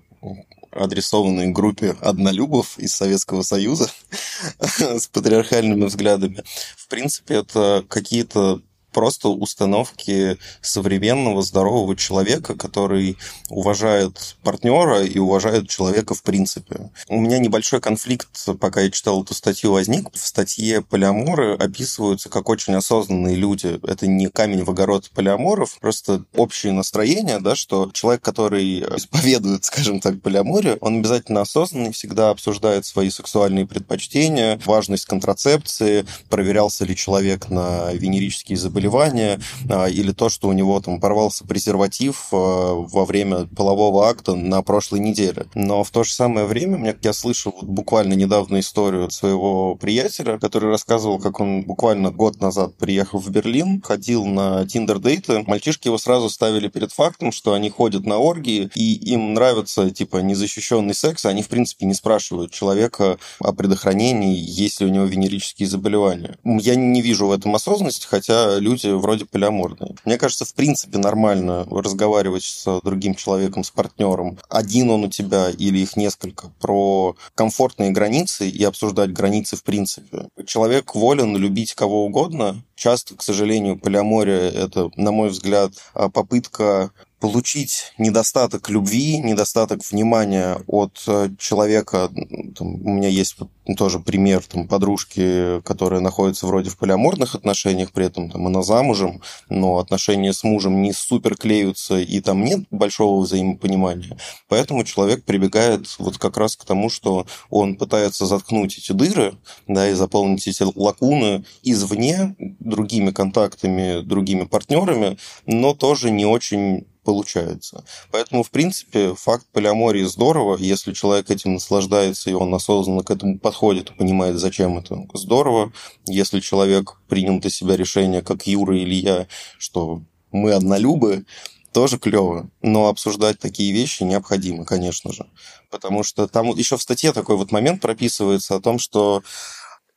адресованные 0.72 1.48
группе 1.48 1.96
однолюбов 2.00 2.78
из 2.78 2.94
Советского 2.94 3.42
Союза 3.42 3.90
с 4.78 5.06
патриархальными 5.08 5.84
взглядами, 5.84 6.44
в 6.76 6.88
принципе, 6.88 7.36
это 7.36 7.84
какие-то 7.88 8.60
просто 8.90 9.28
установки 9.28 10.38
современного 10.60 11.42
здорового 11.42 11.96
человека, 11.96 12.54
который 12.54 13.16
уважает 13.48 14.36
партнера 14.42 15.02
и 15.02 15.18
уважает 15.18 15.68
человека 15.68 16.14
в 16.14 16.22
принципе. 16.22 16.90
У 17.08 17.18
меня 17.20 17.38
небольшой 17.38 17.80
конфликт, 17.80 18.28
пока 18.60 18.82
я 18.82 18.90
читал 18.90 19.22
эту 19.22 19.34
статью, 19.34 19.72
возник. 19.72 20.12
В 20.12 20.18
статье 20.18 20.82
полиаморы 20.82 21.54
описываются 21.54 22.28
как 22.28 22.48
очень 22.48 22.74
осознанные 22.74 23.36
люди. 23.36 23.80
Это 23.86 24.06
не 24.06 24.28
камень 24.28 24.64
в 24.64 24.70
огород 24.70 25.10
полиаморов, 25.10 25.78
просто 25.80 26.24
общее 26.34 26.72
настроение, 26.72 27.40
да, 27.40 27.54
что 27.54 27.90
человек, 27.92 28.22
который 28.22 28.80
исповедует, 28.80 29.64
скажем 29.64 30.00
так, 30.00 30.20
полиаморию, 30.20 30.78
он 30.80 30.98
обязательно 30.98 31.42
осознанный, 31.42 31.92
всегда 31.92 32.30
обсуждает 32.30 32.86
свои 32.86 33.10
сексуальные 33.10 33.66
предпочтения, 33.66 34.60
важность 34.64 35.06
контрацепции, 35.06 36.06
проверялся 36.28 36.84
ли 36.84 36.96
человек 36.96 37.50
на 37.50 37.92
венерические 37.92 38.58
заболевания, 38.58 38.79
заболевание 38.80 39.38
а, 39.68 39.86
или 39.86 40.12
то, 40.12 40.28
что 40.28 40.48
у 40.48 40.52
него 40.52 40.80
там 40.80 41.00
порвался 41.00 41.44
презерватив 41.44 42.28
а, 42.32 42.74
во 42.74 43.04
время 43.04 43.46
полового 43.46 44.08
акта 44.08 44.34
на 44.34 44.62
прошлой 44.62 45.00
неделе. 45.00 45.46
Но 45.54 45.84
в 45.84 45.90
то 45.90 46.04
же 46.04 46.12
самое 46.12 46.46
время, 46.46 46.96
я 47.02 47.12
слышал 47.12 47.54
вот 47.60 47.68
буквально 47.68 48.14
недавно 48.14 48.60
историю 48.60 49.04
от 49.04 49.12
своего 49.12 49.74
приятеля, 49.74 50.38
который 50.38 50.70
рассказывал, 50.70 51.18
как 51.18 51.40
он 51.40 51.62
буквально 51.62 52.10
год 52.10 52.40
назад 52.40 52.76
приехал 52.76 53.18
в 53.18 53.28
Берлин, 53.30 53.82
ходил 53.82 54.24
на 54.24 54.66
тиндер-дейты. 54.66 55.44
Мальчишки 55.46 55.88
его 55.88 55.98
сразу 55.98 56.30
ставили 56.30 56.68
перед 56.68 56.92
фактом, 56.92 57.32
что 57.32 57.52
они 57.52 57.70
ходят 57.70 58.06
на 58.06 58.18
оргии, 58.18 58.70
и 58.74 58.94
им 59.12 59.34
нравится, 59.34 59.90
типа, 59.90 60.18
незащищенный 60.18 60.94
секс, 60.94 61.26
они, 61.26 61.42
в 61.42 61.48
принципе, 61.48 61.86
не 61.86 61.94
спрашивают 61.94 62.52
человека 62.52 63.18
о 63.40 63.52
предохранении, 63.52 64.36
есть 64.36 64.80
ли 64.80 64.86
у 64.86 64.90
него 64.90 65.04
венерические 65.04 65.68
заболевания. 65.68 66.38
Я 66.44 66.76
не 66.76 67.02
вижу 67.02 67.26
в 67.26 67.32
этом 67.32 67.54
осознанности, 67.54 68.06
хотя 68.06 68.58
люди 68.58 68.69
вроде 68.84 69.24
полиаморные. 69.24 69.96
Мне 70.04 70.18
кажется, 70.18 70.44
в 70.44 70.54
принципе 70.54 70.98
нормально 70.98 71.66
разговаривать 71.70 72.44
с 72.44 72.80
другим 72.82 73.14
человеком, 73.14 73.64
с 73.64 73.70
партнером. 73.70 74.38
Один 74.48 74.90
он 74.90 75.04
у 75.04 75.08
тебя 75.08 75.50
или 75.50 75.78
их 75.78 75.96
несколько. 75.96 76.48
Про 76.60 77.16
комфортные 77.34 77.90
границы 77.90 78.48
и 78.48 78.62
обсуждать 78.64 79.12
границы 79.12 79.56
в 79.56 79.62
принципе. 79.62 80.28
Человек 80.46 80.94
волен 80.94 81.36
любить 81.36 81.74
кого 81.74 82.04
угодно. 82.04 82.62
Часто, 82.74 83.14
к 83.14 83.22
сожалению, 83.22 83.78
полиамория– 83.78 84.50
это, 84.50 84.90
на 84.96 85.12
мой 85.12 85.28
взгляд, 85.28 85.72
попытка 85.92 86.92
получить 87.20 87.92
недостаток 87.98 88.70
любви, 88.70 89.18
недостаток 89.18 89.84
внимания 89.84 90.58
от 90.66 91.02
э, 91.06 91.28
человека. 91.38 92.10
Там, 92.56 92.74
у 92.74 92.88
меня 92.88 93.08
есть 93.08 93.36
тоже 93.76 94.00
пример 94.00 94.42
там, 94.46 94.66
подружки, 94.66 95.60
которая 95.62 96.00
находится 96.00 96.46
вроде 96.46 96.70
в 96.70 96.78
полиаморных 96.78 97.34
отношениях, 97.34 97.92
при 97.92 98.06
этом 98.06 98.30
там, 98.30 98.46
она 98.46 98.62
замужем, 98.62 99.20
но 99.48 99.78
отношения 99.78 100.32
с 100.32 100.42
мужем 100.44 100.82
не 100.82 100.92
супер 100.92 101.36
клеются, 101.36 102.00
и 102.00 102.20
там 102.20 102.42
нет 102.42 102.64
большого 102.70 103.22
взаимопонимания. 103.22 104.16
Поэтому 104.48 104.82
человек 104.84 105.24
прибегает 105.24 105.86
вот 105.98 106.18
как 106.18 106.38
раз 106.38 106.56
к 106.56 106.64
тому, 106.64 106.88
что 106.88 107.26
он 107.50 107.76
пытается 107.76 108.26
заткнуть 108.26 108.78
эти 108.78 108.92
дыры, 108.92 109.34
да, 109.68 109.88
и 109.88 109.92
заполнить 109.92 110.48
эти 110.48 110.64
лакуны 110.74 111.44
извне 111.62 112.34
другими 112.38 113.10
контактами, 113.10 114.00
другими 114.00 114.44
партнерами, 114.44 115.18
но 115.46 115.74
тоже 115.74 116.10
не 116.10 116.24
очень 116.24 116.86
получается. 117.10 117.84
Поэтому, 118.12 118.44
в 118.44 118.50
принципе, 118.50 119.14
факт 119.16 119.44
полиамории 119.52 120.04
здорово, 120.04 120.56
если 120.56 120.92
человек 120.92 121.28
этим 121.28 121.54
наслаждается, 121.54 122.30
и 122.30 122.34
он 122.34 122.54
осознанно 122.54 123.02
к 123.02 123.10
этому 123.10 123.36
подходит 123.36 123.90
и 123.90 123.94
понимает, 123.94 124.38
зачем 124.38 124.78
это 124.78 124.96
здорово. 125.14 125.72
Если 126.06 126.38
человек 126.38 127.00
принял 127.08 127.40
для 127.40 127.50
себя 127.50 127.76
решение, 127.76 128.22
как 128.22 128.46
Юра 128.46 128.78
или 128.78 128.94
я, 128.94 129.26
что 129.58 130.02
мы 130.30 130.52
однолюбы, 130.52 131.24
тоже 131.72 131.98
клево. 131.98 132.48
Но 132.62 132.88
обсуждать 132.88 133.40
такие 133.40 133.72
вещи 133.72 134.04
необходимо, 134.04 134.64
конечно 134.64 135.12
же. 135.12 135.26
Потому 135.68 136.04
что 136.04 136.28
там 136.28 136.46
еще 136.50 136.76
в 136.76 136.82
статье 136.82 137.12
такой 137.12 137.36
вот 137.36 137.50
момент 137.50 137.80
прописывается 137.80 138.54
о 138.54 138.60
том, 138.60 138.78
что 138.78 139.22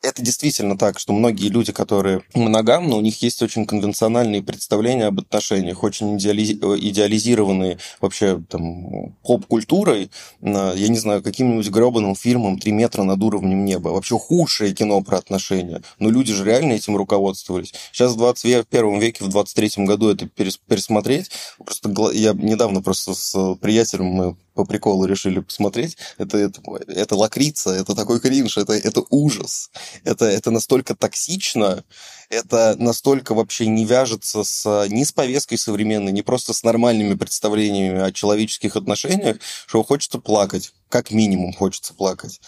это 0.04 0.22
действительно 0.22 0.78
так, 0.78 1.00
что 1.00 1.14
многие 1.14 1.48
люди, 1.48 1.72
которые 1.72 2.22
моногамны, 2.36 2.94
у 2.96 3.02
них 3.02 3.22
есть 3.22 3.42
очень 3.42 3.66
конвенциональные 3.66 4.44
представления 4.44 5.06
об 5.06 5.20
отношениях, 5.20 5.82
очень 5.82 6.18
идеализ... 6.18 6.52
идеализированные 6.52 7.80
вообще 8.02 8.42
там 8.50 9.14
поп-культурой, 9.24 10.12
я 10.42 10.88
не 10.88 10.98
знаю, 10.98 11.24
каким-нибудь 11.24 11.70
гребаным 11.70 12.16
фильмом 12.16 12.60
«Три 12.60 12.74
метра 12.74 13.04
над 13.04 13.24
уровнем 13.24 13.64
неба». 13.64 13.90
Вообще 13.90 14.20
худшее 14.20 14.74
кино 14.74 15.02
про 15.02 15.18
отношения. 15.18 15.82
Но 16.00 16.10
люди 16.10 16.34
же 16.34 16.44
реально 16.44 16.74
этим 16.74 16.98
руководствовались. 16.98 17.74
Сейчас 17.92 18.12
в 18.14 18.18
21 18.18 19.00
веке, 19.00 19.24
в 19.24 19.30
23 19.30 19.86
году 19.86 20.10
это 20.10 20.28
пересмотреть. 20.28 21.32
Просто 21.58 21.90
я 22.12 22.34
недавно 22.34 22.82
просто 22.82 23.14
с 23.14 23.56
приятелем 23.62 24.06
мы 24.06 24.36
по 24.54 24.66
приколу 24.66 25.06
решили 25.06 25.40
посмотреть, 25.40 25.98
это, 26.18 26.38
это, 26.38 26.62
это 26.88 27.16
лакрица, 27.16 27.72
это 27.72 27.96
такой 27.96 28.20
кринж, 28.20 28.58
это, 28.58 28.74
это 28.74 29.04
ужас. 29.10 29.72
Это, 30.04 30.26
это 30.26 30.52
настолько 30.52 30.96
токсично, 30.96 31.84
это 32.30 32.76
настолько 32.78 33.34
вообще 33.34 33.68
не 33.68 33.86
вяжется 33.86 34.44
с, 34.44 34.88
ни 34.90 35.04
с 35.04 35.12
повесткой 35.12 35.58
современной, 35.58 36.12
ни 36.12 36.22
просто 36.22 36.54
с 36.54 36.64
нормальными 36.64 37.16
представлениями 37.16 38.02
о 38.02 38.12
человеческих 38.12 38.76
отношениях, 38.76 39.38
что 39.66 39.84
хочется 39.84 40.20
плакать. 40.20 40.74
Как 40.90 41.12
минимум 41.12 41.54
хочется 41.54 41.94
плакать. 41.94 42.40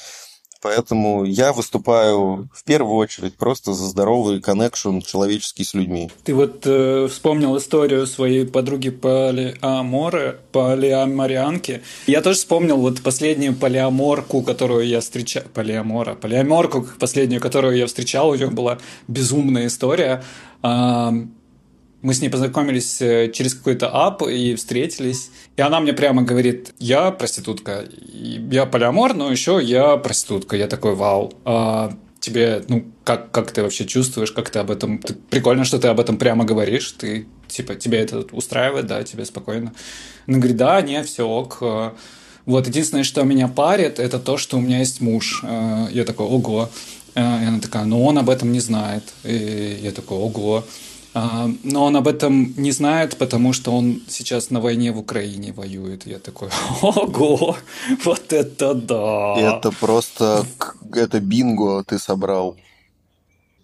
Поэтому 0.65 1.25
я 1.25 1.53
выступаю 1.53 2.49
в 2.51 2.63
первую 2.63 2.95
очередь 2.95 3.35
просто 3.35 3.73
за 3.73 3.85
здоровый 3.85 4.41
коннекшн 4.41 4.97
человеческий 4.97 5.63
с 5.63 5.75
людьми. 5.75 6.09
Ты 6.23 6.33
вот 6.33 6.63
э, 6.65 7.07
вспомнил 7.07 7.55
историю 7.55 8.07
своей 8.07 8.47
подруги 8.47 8.89
полиаморы, 8.89 10.39
полиаморианки. 10.51 11.83
Я 12.07 12.23
тоже 12.23 12.39
вспомнил 12.39 12.77
вот 12.77 13.03
последнюю 13.03 13.53
полиаморку, 13.53 14.41
которую 14.41 14.87
я 14.87 15.01
встречал. 15.01 15.43
Полиамора. 15.53 16.15
Полиаморку 16.15 16.87
последнюю, 16.99 17.41
которую 17.41 17.77
я 17.77 17.85
встречал. 17.85 18.29
У 18.29 18.35
нее 18.35 18.49
была 18.49 18.79
безумная 19.07 19.67
история. 19.67 20.23
Мы 22.05 22.13
с 22.13 22.21
ней 22.21 22.29
познакомились 22.29 23.01
э, 23.01 23.31
через 23.31 23.55
какой-то 23.55 23.89
ап 23.91 24.21
и 24.21 24.53
встретились. 24.53 25.31
И 25.57 25.61
она 25.61 25.79
мне 25.79 25.91
прямо 25.91 26.21
говорит, 26.21 26.75
я 26.77 27.09
проститутка. 27.09 27.85
Я 28.13 28.67
полиамор, 28.67 29.15
но 29.15 29.31
еще 29.31 29.59
я 29.59 29.97
проститутка. 29.97 30.55
Я 30.55 30.67
такой, 30.67 30.93
вау. 30.93 31.33
А, 31.45 31.97
тебе, 32.19 32.63
ну, 32.67 32.85
как, 33.03 33.31
как 33.31 33.51
ты 33.51 33.63
вообще 33.63 33.85
чувствуешь, 33.85 34.31
как 34.31 34.51
ты 34.51 34.59
об 34.59 34.69
этом... 34.69 34.99
Ты, 34.99 35.15
прикольно, 35.15 35.65
что 35.65 35.79
ты 35.79 35.87
об 35.87 35.99
этом 35.99 36.17
прямо 36.17 36.43
говоришь, 36.43 36.91
ты, 36.91 37.25
типа, 37.47 37.73
тебя 37.73 38.01
это 38.01 38.19
устраивает, 38.33 38.85
да, 38.85 39.03
тебе 39.03 39.25
спокойно. 39.25 39.73
Она 40.27 40.37
говорит, 40.37 40.57
да, 40.57 40.79
не, 40.83 41.01
все 41.01 41.27
ок. 41.27 41.63
Вот, 42.45 42.67
единственное, 42.67 43.03
что 43.03 43.23
меня 43.23 43.47
парит, 43.47 43.97
это 43.97 44.19
то, 44.19 44.37
что 44.37 44.57
у 44.57 44.61
меня 44.61 44.77
есть 44.77 45.01
муж. 45.01 45.41
Э, 45.41 45.87
я 45.91 46.03
такой, 46.03 46.27
ого. 46.27 46.69
Э, 47.15 47.21
и 47.41 47.45
она 47.47 47.59
такая, 47.59 47.85
ну 47.85 48.05
он 48.05 48.19
об 48.19 48.29
этом 48.29 48.51
не 48.51 48.59
знает. 48.59 49.03
И 49.23 49.79
я 49.81 49.91
такой, 49.91 50.19
ого. 50.19 50.63
А, 51.17 51.49
но 51.63 51.85
он 51.85 51.95
об 51.95 52.09
этом 52.09 52.53
не 52.57 52.71
знает, 52.71 53.15
потому 53.15 53.53
что 53.53 53.71
он 53.71 54.01
сейчас 54.09 54.49
на 54.49 54.59
войне 54.59 54.91
в 54.91 54.99
Украине 54.99 55.53
воюет. 55.53 56.05
Я 56.05 56.19
такой, 56.19 56.49
ого, 56.81 57.55
вот 58.03 58.33
это 58.33 58.73
да. 58.73 59.35
Это 59.37 59.71
просто, 59.71 60.45
это 60.93 61.21
бинго 61.21 61.85
ты 61.85 61.99
собрал. 61.99 62.57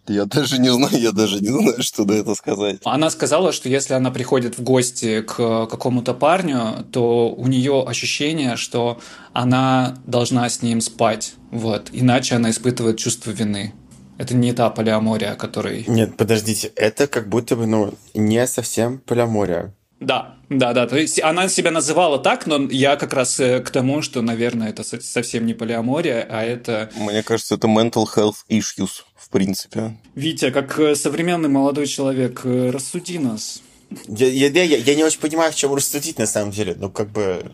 Я 0.08 0.26
даже 0.26 0.60
не 0.60 0.72
знаю, 0.72 0.98
я 0.98 1.12
даже 1.12 1.42
не 1.42 1.50
знаю, 1.50 1.84
что 1.84 2.06
на 2.06 2.14
это 2.14 2.36
сказать. 2.36 2.80
Она 2.86 3.10
сказала, 3.10 3.52
что 3.52 3.68
если 3.68 3.96
она 3.96 4.12
приходит 4.12 4.58
в 4.58 4.64
гости 4.64 5.22
к 5.22 5.68
какому-то 5.68 6.14
парню, 6.14 6.86
то 6.92 7.30
у 7.30 7.48
нее 7.48 7.84
ощущение, 7.86 8.56
что 8.56 9.00
она 9.34 9.98
должна 10.06 10.48
с 10.48 10.62
ним 10.62 10.80
спать, 10.80 11.34
вот, 11.52 11.90
иначе 11.92 12.36
она 12.36 12.50
испытывает 12.50 12.98
чувство 12.98 13.32
вины. 13.32 13.74
Это 14.22 14.36
не 14.36 14.54
та 14.54 14.70
полиамория, 14.70 15.34
который... 15.34 15.84
Нет, 15.88 16.16
подождите, 16.16 16.72
это 16.76 17.08
как 17.08 17.28
будто 17.28 17.56
бы, 17.56 17.66
ну, 17.66 17.96
не 18.14 18.46
совсем 18.46 19.00
полиамория. 19.00 19.74
Да, 20.00 20.36
да, 20.48 20.74
да. 20.74 20.86
То 20.86 20.96
есть 20.96 21.20
она 21.24 21.50
себя 21.50 21.72
называла 21.72 22.20
так, 22.20 22.46
но 22.46 22.68
я 22.70 22.98
как 22.98 23.14
раз 23.14 23.40
э, 23.40 23.62
к 23.62 23.72
тому, 23.72 24.04
что, 24.04 24.22
наверное, 24.22 24.70
это 24.70 24.84
совсем 24.84 25.48
не 25.48 25.56
полиамория, 25.56 26.28
а 26.30 26.44
это... 26.44 26.92
Мне 26.96 27.24
кажется, 27.24 27.56
это 27.56 27.68
mental 27.68 28.06
health 28.16 28.46
issues, 28.48 29.02
в 29.16 29.30
принципе. 29.32 29.98
Витя, 30.14 30.52
как 30.52 30.80
э, 30.80 30.94
современный 30.94 31.50
молодой 31.50 31.88
человек, 31.88 32.42
э, 32.44 32.70
рассуди 32.70 33.18
нас. 33.18 33.64
Я, 34.08 34.28
я, 34.28 34.50
я, 34.50 34.78
я 34.78 34.96
не 34.96 35.04
очень 35.04 35.20
понимаю, 35.20 35.52
в 35.52 35.56
чем 35.56 35.74
рассудить 35.74 36.20
на 36.20 36.28
самом 36.28 36.52
деле. 36.52 36.76
Ну, 36.78 36.92
как 36.92 37.10
бы 37.10 37.52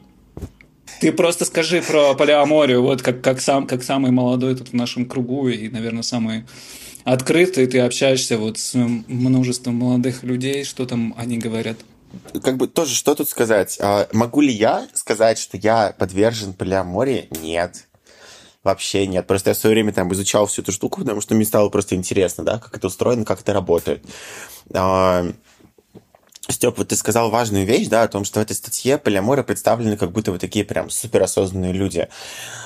ты 1.00 1.12
просто 1.12 1.46
скажи 1.46 1.82
про 1.82 2.14
полиаморию, 2.14 2.82
вот 2.82 3.02
как, 3.02 3.22
как, 3.22 3.42
сам, 3.42 3.68
как 3.68 3.84
самый 3.84 4.12
молодой 4.12 4.56
тут 4.56 4.70
в 4.70 4.74
нашем 4.74 5.06
кругу 5.06 5.50
и, 5.50 5.70
наверное, 5.70 6.04
самый 6.04 6.46
открытый, 7.04 7.68
ты 7.68 7.80
общаешься 7.80 8.38
вот 8.38 8.58
с 8.58 8.74
множеством 8.76 9.76
молодых 9.76 10.24
людей, 10.24 10.64
что 10.64 10.86
там 10.86 11.14
они 11.18 11.38
говорят? 11.38 11.78
Как 12.42 12.58
бы 12.58 12.68
тоже, 12.68 12.96
что 12.96 13.16
тут 13.16 13.30
сказать? 13.30 13.78
А, 13.82 14.08
могу 14.12 14.42
ли 14.42 14.52
я 14.52 14.88
сказать, 14.94 15.38
что 15.38 15.58
я 15.58 15.94
подвержен 15.98 16.54
полиамории? 16.54 17.28
Нет. 17.42 17.88
Вообще 18.64 19.08
нет. 19.08 19.28
Просто 19.28 19.52
я 19.52 19.54
в 19.54 19.58
свое 19.58 19.76
время 19.76 19.94
там 19.94 20.12
изучал 20.14 20.48
всю 20.48 20.62
эту 20.62 20.72
штуку, 20.72 21.02
потому 21.02 21.22
что 21.22 21.36
мне 21.36 21.46
стало 21.46 21.70
просто 21.70 21.96
интересно, 21.96 22.44
да, 22.44 22.60
как 22.60 22.76
это 22.76 22.88
устроено, 22.88 23.24
как 23.24 23.42
это 23.42 23.54
работает. 23.54 24.04
А, 24.74 25.32
Степ, 26.50 26.78
вот 26.78 26.90
ты 26.90 26.96
сказал 26.96 27.30
важную 27.30 27.66
вещь, 27.66 27.88
да, 27.88 28.04
о 28.04 28.08
том, 28.08 28.24
что 28.24 28.40
в 28.40 28.44
этой 28.44 28.56
статье 28.56 28.98
полиаморы 28.98 29.44
представлены 29.44 29.98
как 29.98 30.12
будто 30.12 30.32
вот 30.32 30.42
такие 30.42 30.64
прям 30.64 30.90
суперосознанные 30.90 31.74
люди. 31.74 32.08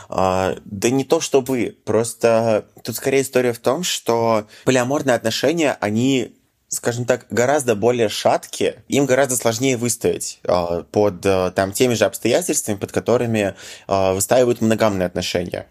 А, 0.09 0.55
да 0.65 0.89
не 0.89 1.03
то 1.03 1.19
чтобы, 1.19 1.75
просто 1.83 2.65
тут 2.83 2.95
скорее 2.95 3.21
история 3.21 3.53
в 3.53 3.59
том, 3.59 3.83
что 3.83 4.47
полиаморные 4.65 5.15
отношения, 5.15 5.77
они 5.81 6.35
скажем 6.71 7.03
так, 7.03 7.25
гораздо 7.29 7.75
более 7.75 8.07
шаткие, 8.07 8.83
им 8.87 9.05
гораздо 9.05 9.35
сложнее 9.35 9.75
выстоять 9.75 10.39
э, 10.45 10.83
под 10.89 11.25
э, 11.25 11.51
там, 11.51 11.73
теми 11.73 11.95
же 11.95 12.05
обстоятельствами, 12.05 12.77
под 12.77 12.93
которыми 12.93 13.55
э, 13.89 14.13
выстаивают 14.13 14.61
моногамные 14.61 15.05
отношения. 15.05 15.67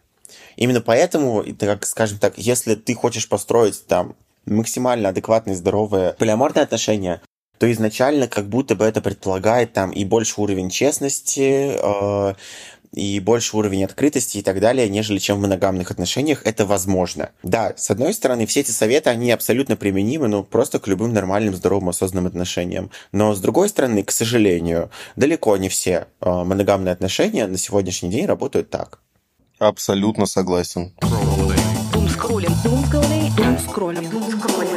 Именно 0.57 0.83
поэтому, 0.83 1.42
так, 1.55 1.87
скажем 1.87 2.18
так, 2.18 2.37
если 2.37 2.75
ты 2.75 2.94
хочешь 2.94 3.31
построить 3.31 3.87
там 3.87 4.14
максимально 4.44 5.09
адекватные, 5.09 5.57
здоровые 5.57 6.12
полиаморные 6.18 6.64
отношения, 6.64 7.23
то 7.61 7.70
изначально 7.70 8.27
как 8.27 8.49
будто 8.49 8.75
бы 8.75 8.87
это 8.87 9.03
предполагает 9.03 9.75
там 9.75 9.90
и 9.90 10.07
больше 10.07 10.40
уровень 10.40 10.70
честности, 10.70 11.77
э, 11.77 12.35
и 12.94 13.20
больше 13.20 13.55
уровень 13.55 13.85
открытости 13.85 14.38
и 14.38 14.42
так 14.42 14.61
далее, 14.61 14.88
нежели 14.88 15.18
чем 15.18 15.37
в 15.37 15.42
моногамных 15.42 15.90
отношениях, 15.90 16.40
это 16.46 16.64
возможно. 16.64 17.33
Да, 17.42 17.75
с 17.77 17.90
одной 17.90 18.14
стороны, 18.14 18.46
все 18.46 18.61
эти 18.61 18.70
советы, 18.70 19.11
они 19.11 19.31
абсолютно 19.31 19.77
применимы, 19.77 20.27
ну, 20.29 20.42
просто 20.42 20.79
к 20.79 20.88
любым 20.88 21.12
нормальным, 21.12 21.55
здоровым, 21.55 21.90
осознанным 21.90 22.29
отношениям. 22.29 22.90
Но, 23.12 23.35
с 23.35 23.40
другой 23.40 23.68
стороны, 23.68 24.05
к 24.05 24.11
сожалению, 24.11 24.90
далеко 25.16 25.55
не 25.59 25.68
все 25.68 26.07
э, 26.23 26.31
моногамные 26.31 26.92
отношения 26.92 27.46
на 27.46 27.59
сегодняшний 27.59 28.09
день 28.09 28.25
работают 28.25 28.70
так. 28.70 29.01
Абсолютно 29.59 30.25
согласен. 30.25 30.94
Думскроллинг. 31.92 33.37
Думскроллинг. 33.37 34.11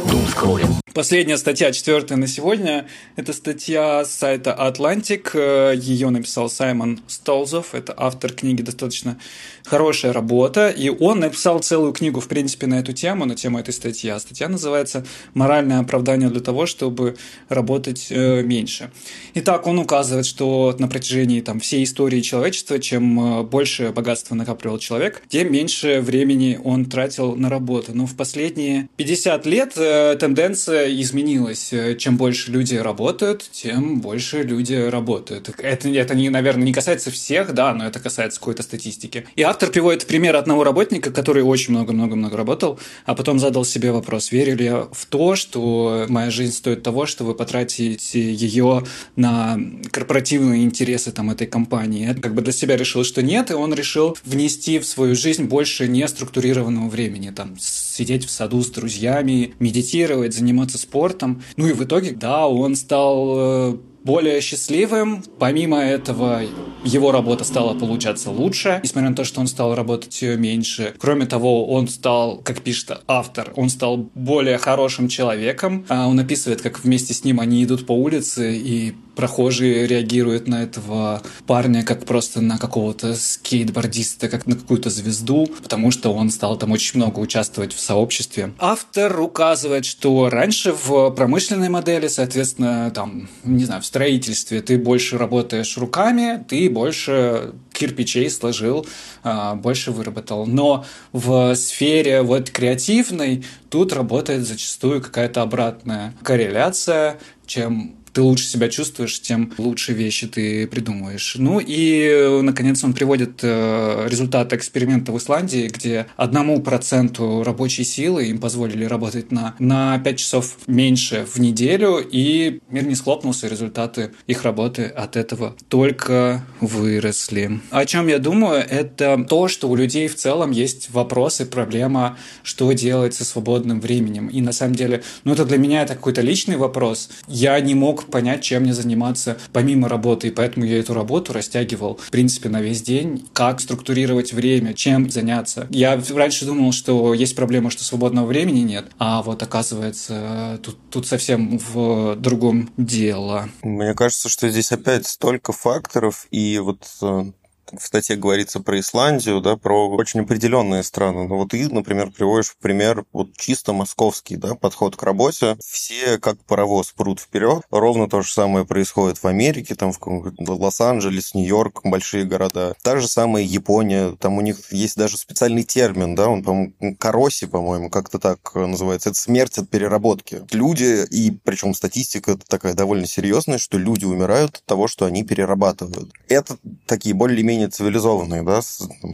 Думскроллинг. 0.09 0.72
Последняя 0.91 1.37
статья, 1.37 1.71
четвертая 1.71 2.17
на 2.19 2.27
сегодня, 2.27 2.87
это 3.15 3.31
статья 3.33 4.03
с 4.03 4.11
сайта 4.11 4.55
Atlantic. 4.59 5.75
Ее 5.75 6.09
написал 6.09 6.49
Саймон 6.49 6.99
Столзов. 7.07 7.73
Это 7.73 7.95
автор 7.97 8.33
книги 8.33 8.61
достаточно 8.61 9.17
хорошая 9.63 10.11
работа. 10.11 10.69
И 10.69 10.89
он 10.89 11.21
написал 11.21 11.59
целую 11.59 11.93
книгу, 11.93 12.19
в 12.19 12.27
принципе, 12.27 12.67
на 12.67 12.79
эту 12.79 12.91
тему, 12.91 13.25
на 13.25 13.33
тему 13.33 13.59
этой 13.59 13.73
статьи. 13.73 14.09
А 14.09 14.19
статья 14.19 14.49
называется 14.49 15.05
«Моральное 15.33 15.79
оправдание 15.79 16.29
для 16.29 16.41
того, 16.41 16.65
чтобы 16.65 17.15
работать 17.47 18.07
э, 18.11 18.43
меньше». 18.43 18.91
Итак, 19.35 19.65
он 19.65 19.79
указывает, 19.79 20.25
что 20.25 20.75
на 20.77 20.89
протяжении 20.89 21.39
там, 21.39 21.61
всей 21.61 21.85
истории 21.85 22.19
человечества, 22.19 22.77
чем 22.77 23.39
э, 23.39 23.43
больше 23.43 23.91
богатства 23.91 24.35
накапливал 24.35 24.77
человек, 24.77 25.23
тем 25.29 25.51
меньше 25.51 26.01
времени 26.01 26.59
он 26.61 26.85
тратил 26.85 27.35
на 27.35 27.49
работу. 27.49 27.93
Но 27.95 28.05
в 28.05 28.15
последние 28.15 28.89
50 28.97 29.45
лет 29.45 29.73
э, 29.77 30.17
тенденция 30.19 30.72
изменилось. 30.73 31.73
Чем 31.97 32.17
больше 32.17 32.51
люди 32.51 32.75
работают, 32.75 33.49
тем 33.51 34.01
больше 34.01 34.43
люди 34.43 34.73
работают. 34.73 35.49
Это, 35.57 35.89
это 35.89 36.15
не, 36.15 36.29
наверное, 36.29 36.65
не 36.65 36.73
касается 36.73 37.11
всех, 37.11 37.53
да, 37.53 37.73
но 37.73 37.85
это 37.85 37.99
касается 37.99 38.39
какой-то 38.39 38.63
статистики. 38.63 39.25
И 39.35 39.41
автор 39.41 39.69
приводит 39.69 40.05
пример 40.05 40.35
одного 40.35 40.63
работника, 40.63 41.11
который 41.11 41.43
очень 41.43 41.73
много-много-много 41.73 42.35
работал, 42.37 42.79
а 43.05 43.15
потом 43.15 43.39
задал 43.39 43.65
себе 43.65 43.91
вопрос, 43.91 44.31
верю 44.31 44.55
ли 44.55 44.65
я 44.65 44.87
в 44.91 45.05
то, 45.05 45.35
что 45.35 46.05
моя 46.09 46.29
жизнь 46.31 46.53
стоит 46.53 46.83
того, 46.83 47.05
что 47.05 47.23
вы 47.23 47.35
потратите 47.35 48.33
ее 48.33 48.83
на 49.15 49.59
корпоративные 49.91 50.63
интересы 50.63 51.11
там, 51.11 51.29
этой 51.31 51.47
компании. 51.47 52.13
Как 52.21 52.33
бы 52.33 52.41
для 52.41 52.53
себя 52.53 52.77
решил, 52.77 53.03
что 53.03 53.21
нет, 53.21 53.51
и 53.51 53.53
он 53.53 53.73
решил 53.73 54.17
внести 54.25 54.79
в 54.79 54.85
свою 54.85 55.15
жизнь 55.15 55.45
больше 55.45 55.87
неструктурированного 55.87 56.89
времени. 56.89 57.31
Там, 57.31 57.55
сидеть 57.59 58.25
в 58.25 58.31
саду 58.31 58.61
с 58.61 58.69
друзьями, 58.69 59.53
медитировать, 59.59 60.33
заниматься 60.33 60.62
спортом. 60.71 61.41
Ну 61.57 61.67
и 61.67 61.73
в 61.73 61.83
итоге, 61.83 62.11
да, 62.11 62.47
он 62.47 62.75
стал 62.75 63.33
э, 63.37 63.77
более 64.03 64.41
счастливым. 64.41 65.23
Помимо 65.39 65.79
этого, 65.79 66.41
его 66.83 67.11
работа 67.11 67.43
стала 67.43 67.73
получаться 67.73 68.31
лучше, 68.31 68.79
несмотря 68.83 69.09
на 69.09 69.15
то, 69.15 69.23
что 69.23 69.39
он 69.39 69.47
стал 69.47 69.75
работать 69.75 70.21
меньше. 70.21 70.93
Кроме 70.99 71.25
того, 71.25 71.67
он 71.67 71.87
стал, 71.87 72.37
как 72.37 72.61
пишет 72.61 73.01
автор, 73.07 73.51
он 73.55 73.69
стал 73.69 74.09
более 74.13 74.57
хорошим 74.57 75.07
человеком. 75.07 75.85
А 75.89 76.07
он 76.07 76.19
описывает, 76.19 76.61
как 76.61 76.83
вместе 76.83 77.13
с 77.13 77.23
ним 77.23 77.39
они 77.39 77.63
идут 77.63 77.85
по 77.85 77.93
улице 77.93 78.55
и 78.55 78.93
прохожие 79.15 79.87
реагируют 79.87 80.47
на 80.47 80.63
этого 80.63 81.21
парня 81.45 81.83
как 81.83 82.05
просто 82.05 82.41
на 82.41 82.57
какого-то 82.57 83.15
скейтбордиста, 83.15 84.27
как 84.29 84.47
на 84.47 84.55
какую-то 84.55 84.89
звезду, 84.89 85.47
потому 85.61 85.91
что 85.91 86.13
он 86.13 86.29
стал 86.29 86.57
там 86.57 86.71
очень 86.71 86.97
много 86.99 87.19
участвовать 87.19 87.73
в 87.73 87.79
сообществе. 87.79 88.53
Автор 88.59 89.19
указывает, 89.19 89.85
что 89.85 90.29
раньше 90.29 90.73
в 90.73 91.11
промышленной 91.11 91.69
модели, 91.69 92.07
соответственно, 92.07 92.91
там, 92.91 93.29
не 93.43 93.65
знаю, 93.65 93.81
в 93.81 93.85
строительстве 93.93 94.61
ты 94.61 94.79
больше 94.79 95.19
работаешь 95.19 95.77
руками, 95.77 96.43
ты 96.49 96.67
больше 96.67 97.53
кирпичей 97.71 98.27
сложил, 98.31 98.87
а, 99.21 99.53
больше 99.53 99.91
выработал. 99.91 100.47
Но 100.47 100.83
в 101.11 101.53
сфере 101.53 102.23
вот 102.23 102.49
креативной 102.49 103.45
тут 103.69 103.93
работает 103.93 104.47
зачастую 104.47 104.99
какая-то 104.99 105.43
обратная 105.43 106.15
корреляция, 106.23 107.19
чем 107.45 107.95
ты 108.13 108.21
лучше 108.21 108.45
себя 108.45 108.69
чувствуешь, 108.69 109.19
тем 109.19 109.51
лучше 109.57 109.93
вещи 109.93 110.27
ты 110.27 110.67
придумываешь. 110.67 111.35
Ну 111.37 111.59
и, 111.59 112.39
наконец, 112.41 112.83
он 112.83 112.93
приводит 112.93 113.39
э, 113.41 114.07
результаты 114.07 114.55
эксперимента 114.55 115.11
в 115.11 115.17
Исландии, 115.17 115.69
где 115.73 116.07
одному 116.15 116.61
проценту 116.61 117.43
рабочей 117.43 117.83
силы 117.83 118.27
им 118.27 118.37
позволили 118.37 118.85
работать 118.85 119.31
на, 119.31 119.55
на 119.59 119.99
5 119.99 120.19
часов 120.19 120.57
меньше 120.67 121.25
в 121.25 121.39
неделю, 121.39 121.97
и 121.99 122.59
мир 122.69 122.85
не 122.85 122.95
схлопнулся, 122.95 123.47
результаты 123.47 124.11
их 124.27 124.43
работы 124.43 124.85
от 124.85 125.15
этого 125.15 125.55
только 125.67 126.45
выросли. 126.61 127.59
О 127.71 127.85
чем 127.85 128.07
я 128.07 128.19
думаю, 128.19 128.63
это 128.69 129.25
то, 129.27 129.47
что 129.47 129.69
у 129.69 129.75
людей 129.75 130.07
в 130.07 130.15
целом 130.15 130.51
есть 130.51 130.89
вопросы, 130.91 131.45
проблема, 131.45 132.17
что 132.43 132.71
делать 132.73 133.13
со 133.13 133.25
свободным 133.25 133.81
временем. 133.81 134.27
И 134.27 134.41
на 134.41 134.51
самом 134.51 134.75
деле, 134.75 135.03
ну 135.23 135.33
это 135.33 135.45
для 135.45 135.57
меня 135.57 135.81
это 135.81 135.95
какой-то 135.95 136.21
личный 136.21 136.57
вопрос. 136.57 137.09
Я 137.27 137.59
не 137.59 137.73
мог 137.73 138.02
понять, 138.07 138.43
чем 138.43 138.63
мне 138.63 138.73
заниматься 138.73 139.37
помимо 139.51 139.89
работы, 139.89 140.27
и 140.27 140.31
поэтому 140.31 140.65
я 140.65 140.79
эту 140.79 140.93
работу 140.93 141.33
растягивал, 141.33 141.97
в 141.97 142.11
принципе, 142.11 142.49
на 142.49 142.61
весь 142.61 142.81
день, 142.81 143.27
как 143.33 143.59
структурировать 143.59 144.33
время, 144.33 144.73
чем 144.73 145.09
заняться. 145.09 145.67
Я 145.69 146.01
раньше 146.13 146.45
думал, 146.45 146.71
что 146.71 147.13
есть 147.13 147.35
проблема, 147.35 147.69
что 147.69 147.83
свободного 147.83 148.25
времени 148.25 148.59
нет, 148.59 148.85
а 148.99 149.21
вот 149.21 149.41
оказывается, 149.43 150.59
тут, 150.63 150.77
тут 150.89 151.07
совсем 151.07 151.57
в 151.57 152.15
другом 152.15 152.71
дело. 152.77 153.49
Мне 153.61 153.93
кажется, 153.93 154.29
что 154.29 154.49
здесь 154.49 154.71
опять 154.71 155.07
столько 155.07 155.51
факторов, 155.51 156.27
и 156.31 156.59
вот 156.59 156.85
э, 157.01 157.31
в 157.77 157.85
статье 157.85 158.15
говорится 158.15 158.59
про 158.59 158.79
Исландию, 158.79 159.41
да, 159.41 159.57
про 159.57 159.89
очень 159.89 160.21
определенные 160.21 160.83
страны. 160.83 161.27
Но 161.27 161.37
вот 161.37 161.49
ты, 161.49 161.67
например, 161.69 162.11
приводишь 162.11 162.49
в 162.49 162.57
пример 162.57 163.05
вот 163.11 163.35
чисто 163.37 163.73
московский 163.73 164.35
да, 164.35 164.55
подход 164.55 164.95
к 164.95 165.03
работе. 165.03 165.57
Все 165.65 166.17
как 166.17 166.37
паровоз 166.45 166.91
прут 166.91 167.19
вперед. 167.19 167.63
Ровно 167.71 168.09
то 168.09 168.21
же 168.21 168.31
самое 168.31 168.65
происходит 168.65 169.21
в 169.21 169.25
Америке, 169.27 169.75
там 169.75 169.91
в 169.91 169.99
Лос-Анджелес, 170.39 171.33
Нью-Йорк, 171.33 171.81
большие 171.83 172.25
города. 172.25 172.75
Та 172.81 172.97
же 172.97 173.07
самая 173.07 173.43
Япония, 173.43 174.15
там 174.19 174.37
у 174.37 174.41
них 174.41 174.71
есть 174.71 174.97
даже 174.97 175.17
специальный 175.17 175.63
термин, 175.63 176.15
да, 176.15 176.27
он, 176.27 176.43
по-моему, 176.43 176.73
кароси, 176.97 177.47
по-моему, 177.47 177.89
как-то 177.89 178.19
так 178.19 178.55
называется. 178.55 179.09
Это 179.09 179.19
смерть 179.19 179.57
от 179.57 179.69
переработки. 179.69 180.41
Люди, 180.51 181.05
и 181.09 181.31
причем 181.31 181.73
статистика 181.73 182.37
такая 182.47 182.73
довольно 182.73 183.07
серьезная, 183.07 183.57
что 183.57 183.77
люди 183.77 184.05
умирают 184.05 184.57
от 184.57 184.65
того, 184.65 184.87
что 184.87 185.05
они 185.05 185.23
перерабатывают. 185.23 186.11
Это 186.27 186.57
такие 186.85 187.15
более-менее 187.15 187.62
менее 187.63 187.69
цивилизованные, 187.69 188.43
да, 188.43 188.61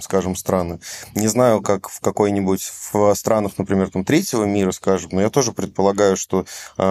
скажем, 0.01 0.35
страны. 0.35 0.79
Не 1.15 1.27
знаю, 1.27 1.61
как 1.61 1.89
в 1.89 1.99
какой-нибудь 1.99 2.71
в 2.91 3.13
странах, 3.15 3.53
например, 3.57 3.89
там 3.89 4.03
третьего 4.03 4.45
мира, 4.45 4.71
скажем, 4.71 5.11
но 5.13 5.21
я 5.21 5.29
тоже 5.29 5.51
предполагаю, 5.51 6.17
что 6.17 6.45
э, 6.77 6.83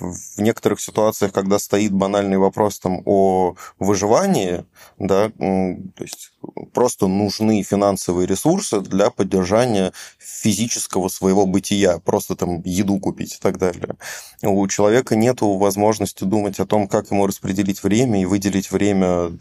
в 0.00 0.38
некоторых 0.38 0.80
ситуациях, 0.80 1.32
когда 1.32 1.58
стоит 1.58 1.92
банальный 1.92 2.38
вопрос 2.38 2.78
там 2.78 3.02
о 3.04 3.54
выживании, 3.78 4.64
да, 4.98 5.28
то 5.28 6.02
есть 6.04 6.32
просто 6.72 7.06
нужны 7.06 7.62
финансовые 7.62 8.26
ресурсы 8.26 8.80
для 8.80 9.10
поддержания 9.10 9.92
физического 10.18 11.08
своего 11.08 11.46
бытия, 11.46 11.98
просто 11.98 12.36
там 12.36 12.62
еду 12.64 12.98
купить 12.98 13.34
и 13.34 13.38
так 13.40 13.58
далее. 13.58 13.96
У 14.42 14.66
человека 14.68 15.16
нет 15.16 15.38
возможности 15.40 16.24
думать 16.24 16.60
о 16.60 16.66
том, 16.66 16.88
как 16.88 17.10
ему 17.10 17.26
распределить 17.26 17.82
время 17.82 18.22
и 18.22 18.26
выделить 18.26 18.70
время 18.70 19.32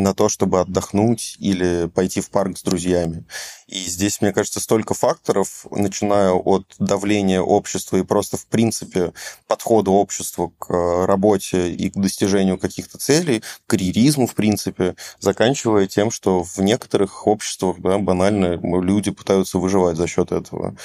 на 0.00 0.14
то, 0.14 0.28
чтобы 0.28 0.60
отдохнуть 0.60 1.36
или 1.38 1.88
пойти 1.94 2.20
в 2.20 2.30
парк 2.30 2.58
с 2.58 2.62
друзьями. 2.62 3.24
И 3.66 3.78
здесь, 3.80 4.20
мне 4.20 4.32
кажется, 4.32 4.60
столько 4.60 4.94
факторов, 4.94 5.66
начиная 5.70 6.32
от 6.32 6.74
давления 6.78 7.40
общества 7.40 7.98
и 7.98 8.02
просто, 8.02 8.36
в 8.36 8.46
принципе, 8.46 9.12
подхода 9.46 9.90
общества 9.90 10.52
к 10.58 10.72
э, 10.72 11.04
работе 11.04 11.70
и 11.70 11.90
к 11.90 11.94
достижению 11.94 12.58
каких-то 12.58 12.98
целей, 12.98 13.40
к 13.40 13.70
карьеризму, 13.70 14.26
в 14.26 14.34
принципе, 14.34 14.94
заканчивая 15.20 15.86
тем, 15.86 16.10
что 16.10 16.42
в 16.42 16.58
некоторых 16.58 17.26
обществах 17.26 17.76
да, 17.80 17.98
банально 17.98 18.58
люди 18.80 19.10
пытаются 19.10 19.58
выживать 19.58 19.96
за 19.96 20.06
счет 20.06 20.32
этого. 20.32 20.76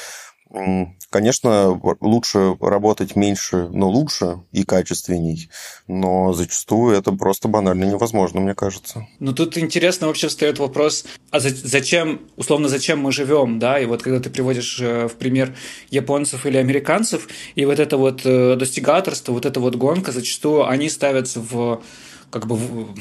Конечно, 1.09 1.79
лучше 1.99 2.55
работать 2.61 3.15
меньше, 3.15 3.69
но 3.71 3.89
лучше 3.89 4.39
и 4.51 4.63
качественней, 4.63 5.49
но 5.87 6.33
зачастую 6.33 6.95
это 6.95 7.11
просто 7.11 7.47
банально 7.47 7.85
невозможно, 7.85 8.39
мне 8.39 8.53
кажется. 8.53 9.07
Ну 9.19 9.33
тут 9.33 9.57
интересно 9.57 10.07
вообще 10.07 10.27
встает 10.27 10.59
вопрос, 10.59 11.05
а 11.31 11.39
зачем, 11.39 12.21
условно, 12.35 12.69
зачем 12.69 12.99
мы 12.99 13.11
живем, 13.11 13.57
да, 13.57 13.79
и 13.79 13.85
вот 13.85 14.03
когда 14.03 14.19
ты 14.19 14.29
приводишь 14.29 14.79
э, 14.79 15.07
в 15.07 15.15
пример 15.15 15.55
японцев 15.89 16.45
или 16.45 16.57
американцев, 16.57 17.27
и 17.55 17.65
вот 17.65 17.79
это 17.79 17.97
вот 17.97 18.21
э, 18.23 18.55
достигаторство, 18.55 19.33
вот 19.33 19.47
эта 19.47 19.59
вот 19.59 19.75
гонка, 19.75 20.11
зачастую 20.11 20.67
они 20.67 20.89
ставятся 20.89 21.39
в 21.41 21.81
как 22.29 22.47
бы 22.47 22.55
в, 22.55 22.95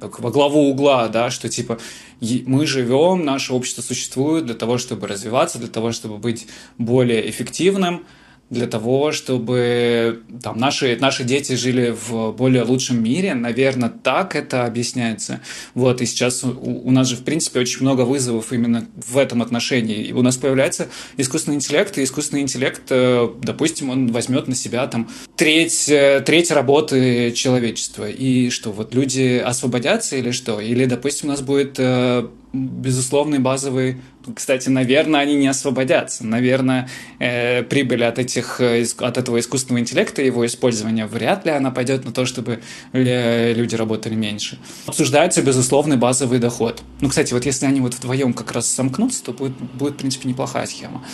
как 0.00 0.20
во 0.20 0.30
главу 0.30 0.68
угла, 0.70 1.08
да, 1.08 1.30
что 1.30 1.48
типа 1.48 1.78
мы 2.20 2.66
живем, 2.66 3.24
наше 3.24 3.52
общество 3.52 3.82
существует 3.82 4.46
для 4.46 4.54
того, 4.54 4.78
чтобы 4.78 5.06
развиваться, 5.06 5.58
для 5.58 5.68
того, 5.68 5.92
чтобы 5.92 6.18
быть 6.18 6.46
более 6.78 7.28
эффективным, 7.28 8.04
для 8.50 8.66
того, 8.66 9.12
чтобы 9.12 10.22
там, 10.42 10.58
наши, 10.58 10.98
наши 11.00 11.22
дети 11.22 11.54
жили 11.54 11.94
в 11.96 12.32
более 12.32 12.64
лучшем 12.64 13.02
мире. 13.02 13.34
Наверное, 13.34 13.88
так 13.88 14.34
это 14.34 14.64
объясняется. 14.66 15.40
Вот, 15.74 16.00
и 16.02 16.06
сейчас 16.06 16.42
у, 16.42 16.50
у 16.50 16.90
нас 16.90 17.08
же, 17.08 17.16
в 17.16 17.22
принципе, 17.22 17.60
очень 17.60 17.82
много 17.82 18.02
вызовов 18.02 18.52
именно 18.52 18.86
в 18.96 19.16
этом 19.16 19.40
отношении. 19.40 20.02
И 20.02 20.12
у 20.12 20.22
нас 20.22 20.36
появляется 20.36 20.88
искусственный 21.16 21.56
интеллект, 21.56 21.96
и 21.96 22.02
искусственный 22.02 22.42
интеллект, 22.42 22.82
э, 22.90 23.28
допустим, 23.40 23.90
он 23.90 24.10
возьмет 24.10 24.48
на 24.48 24.56
себя 24.56 24.86
там 24.88 25.08
треть, 25.36 25.88
э, 25.88 26.20
треть 26.26 26.50
работы 26.50 27.30
человечества. 27.32 28.10
И 28.10 28.50
что, 28.50 28.72
вот 28.72 28.94
люди 28.94 29.38
освободятся 29.38 30.16
или 30.16 30.32
что? 30.32 30.60
Или, 30.60 30.86
допустим, 30.86 31.28
у 31.28 31.32
нас 31.32 31.40
будет 31.40 31.76
э, 31.78 32.26
безусловный 32.52 33.38
базовый 33.38 33.98
кстати, 34.34 34.68
наверное, 34.68 35.20
они 35.20 35.34
не 35.34 35.48
освободятся. 35.48 36.26
Наверное, 36.26 36.88
э, 37.18 37.62
прибыль 37.62 38.04
от, 38.04 38.18
этих, 38.18 38.60
э, 38.60 38.84
от 38.98 39.18
этого 39.18 39.38
искусственного 39.40 39.80
интеллекта, 39.80 40.22
его 40.22 40.44
использования, 40.46 41.06
вряд 41.06 41.44
ли 41.46 41.52
она 41.52 41.70
пойдет 41.70 42.04
на 42.04 42.12
то, 42.12 42.26
чтобы 42.26 42.60
э, 42.92 43.52
люди 43.54 43.74
работали 43.74 44.14
меньше. 44.14 44.58
Обсуждается 44.86 45.42
безусловный 45.42 45.96
базовый 45.96 46.38
доход. 46.38 46.82
Ну, 47.00 47.08
кстати, 47.08 47.32
вот 47.32 47.46
если 47.46 47.66
они 47.66 47.80
вот 47.80 47.94
вдвоем 47.94 48.32
как 48.32 48.52
раз 48.52 48.68
сомкнутся, 48.68 49.24
то 49.24 49.32
будет, 49.32 49.56
будет 49.56 49.94
в 49.94 49.96
принципе, 49.96 50.28
неплохая 50.28 50.66
схема. 50.66 51.04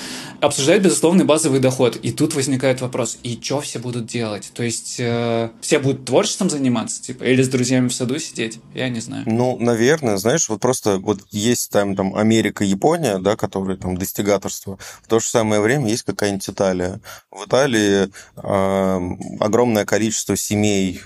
Обсуждают 0.40 0.83
безусловный 0.85 1.25
базовый 1.25 1.61
доход. 1.61 1.97
И 1.97 2.12
тут 2.12 2.35
возникает 2.35 2.81
вопрос, 2.81 3.19
и 3.23 3.38
что 3.40 3.61
все 3.61 3.79
будут 3.79 4.07
делать? 4.07 4.51
То 4.55 4.62
есть 4.62 4.97
э, 4.99 5.51
все 5.61 5.79
будут 5.79 6.05
творчеством 6.05 6.51
заниматься, 6.51 7.03
типа, 7.03 7.25
или 7.25 7.42
с 7.42 7.49
друзьями 7.49 7.88
в 7.88 7.95
саду 7.95 8.19
сидеть? 8.19 8.59
Я 8.75 8.88
не 8.88 9.01
знаю. 9.01 9.25
Ну, 9.27 9.57
наверное, 9.59 10.16
знаешь, 10.16 10.49
вот 10.49 10.61
просто 10.61 10.99
вот 10.99 11.21
есть 11.31 11.71
там, 11.71 11.95
там 11.97 12.14
Америка, 12.16 12.64
Япония, 12.64 13.06
Япония, 13.07 13.19
да, 13.19 13.37
которые 13.37 13.77
там 13.77 13.97
достигаторство, 13.97 14.79
в 15.03 15.09
то 15.09 15.21
же 15.21 15.27
самое 15.27 15.61
время 15.61 15.88
есть 15.88 16.03
какая-нибудь 16.03 16.49
Италия. 16.49 17.01
В 17.31 17.47
Италии 17.47 18.09
э, 18.37 19.16
огромное 19.40 19.85
количество 19.85 20.37
семей, 20.37 21.01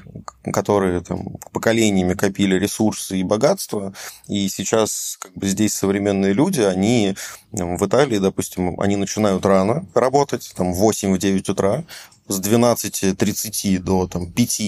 которые 0.52 1.00
там 1.00 1.36
поколениями 1.52 2.14
копили 2.14 2.56
ресурсы 2.56 3.18
и 3.18 3.22
богатства, 3.22 3.92
и 4.28 4.48
сейчас 4.48 5.18
как 5.20 5.32
бы 5.34 5.46
здесь 5.46 5.74
современные 5.74 6.32
люди, 6.32 6.60
они 6.60 7.14
в 7.52 7.86
Италии, 7.86 8.18
допустим, 8.18 8.80
они 8.80 8.96
начинают 8.96 9.44
рано 9.44 9.86
работать, 9.94 10.52
там 10.56 10.72
в 10.72 10.82
8-9 10.82 11.50
утра, 11.50 11.84
с 12.28 12.40
12.30 12.40 13.78
до 13.78 14.06
там, 14.06 14.30
5 14.30 14.62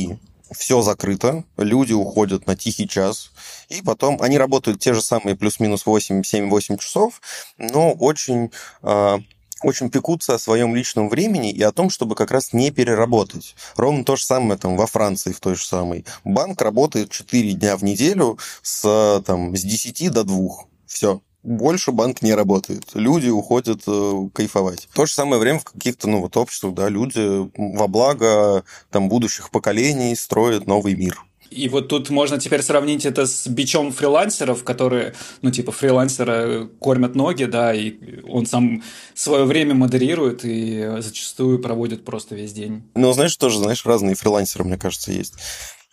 все 0.52 0.82
закрыто, 0.82 1.44
люди 1.56 1.92
уходят 1.92 2.46
на 2.46 2.56
тихий 2.56 2.88
час, 2.88 3.32
и 3.68 3.82
потом 3.82 4.20
они 4.20 4.38
работают 4.38 4.80
те 4.80 4.94
же 4.94 5.02
самые 5.02 5.36
плюс-минус 5.36 5.84
8-7-8 5.86 6.78
часов, 6.78 7.20
но 7.58 7.92
очень 7.92 8.50
а, 8.82 9.20
очень 9.62 9.90
пекутся 9.90 10.34
о 10.34 10.38
своем 10.38 10.74
личном 10.74 11.08
времени 11.08 11.50
и 11.50 11.62
о 11.62 11.72
том, 11.72 11.90
чтобы 11.90 12.14
как 12.14 12.30
раз 12.30 12.52
не 12.52 12.70
переработать. 12.70 13.54
Ровно 13.76 14.04
то 14.04 14.16
же 14.16 14.24
самое 14.24 14.58
там 14.58 14.76
во 14.76 14.86
Франции 14.86 15.32
в 15.32 15.40
той 15.40 15.54
же 15.54 15.64
самой. 15.64 16.04
Банк 16.24 16.60
работает 16.60 17.10
4 17.10 17.52
дня 17.52 17.76
в 17.76 17.84
неделю 17.84 18.38
с, 18.62 19.22
там, 19.24 19.56
с 19.56 19.62
10 19.62 20.10
до 20.12 20.24
2. 20.24 20.48
Все 20.86 21.20
больше 21.42 21.92
банк 21.92 22.22
не 22.22 22.34
работает. 22.34 22.84
Люди 22.94 23.28
уходят 23.28 23.82
э, 23.86 24.28
кайфовать. 24.32 24.88
В 24.90 24.94
то 24.94 25.06
же 25.06 25.12
самое 25.12 25.40
время 25.40 25.58
в 25.58 25.64
каких-то 25.64 26.08
ну, 26.08 26.20
вот 26.20 26.36
обществах 26.36 26.74
да, 26.74 26.88
люди 26.88 27.50
во 27.56 27.88
благо 27.88 28.64
там, 28.90 29.08
будущих 29.08 29.50
поколений 29.50 30.14
строят 30.14 30.66
новый 30.66 30.94
мир. 30.94 31.22
И 31.50 31.68
вот 31.68 31.88
тут 31.88 32.08
можно 32.08 32.38
теперь 32.38 32.62
сравнить 32.62 33.04
это 33.04 33.26
с 33.26 33.46
бичом 33.46 33.92
фрилансеров, 33.92 34.64
которые, 34.64 35.14
ну, 35.42 35.50
типа, 35.50 35.70
фрилансера 35.70 36.66
кормят 36.78 37.14
ноги, 37.14 37.44
да, 37.44 37.74
и 37.74 38.22
он 38.26 38.46
сам 38.46 38.82
свое 39.14 39.44
время 39.44 39.74
модерирует 39.74 40.44
и 40.44 40.96
зачастую 41.00 41.58
проводит 41.58 42.04
просто 42.06 42.34
весь 42.34 42.54
день. 42.54 42.84
Ну, 42.94 43.12
знаешь, 43.12 43.36
тоже, 43.36 43.58
знаешь, 43.58 43.84
разные 43.84 44.14
фрилансеры, 44.14 44.64
мне 44.64 44.78
кажется, 44.78 45.12
есть. 45.12 45.34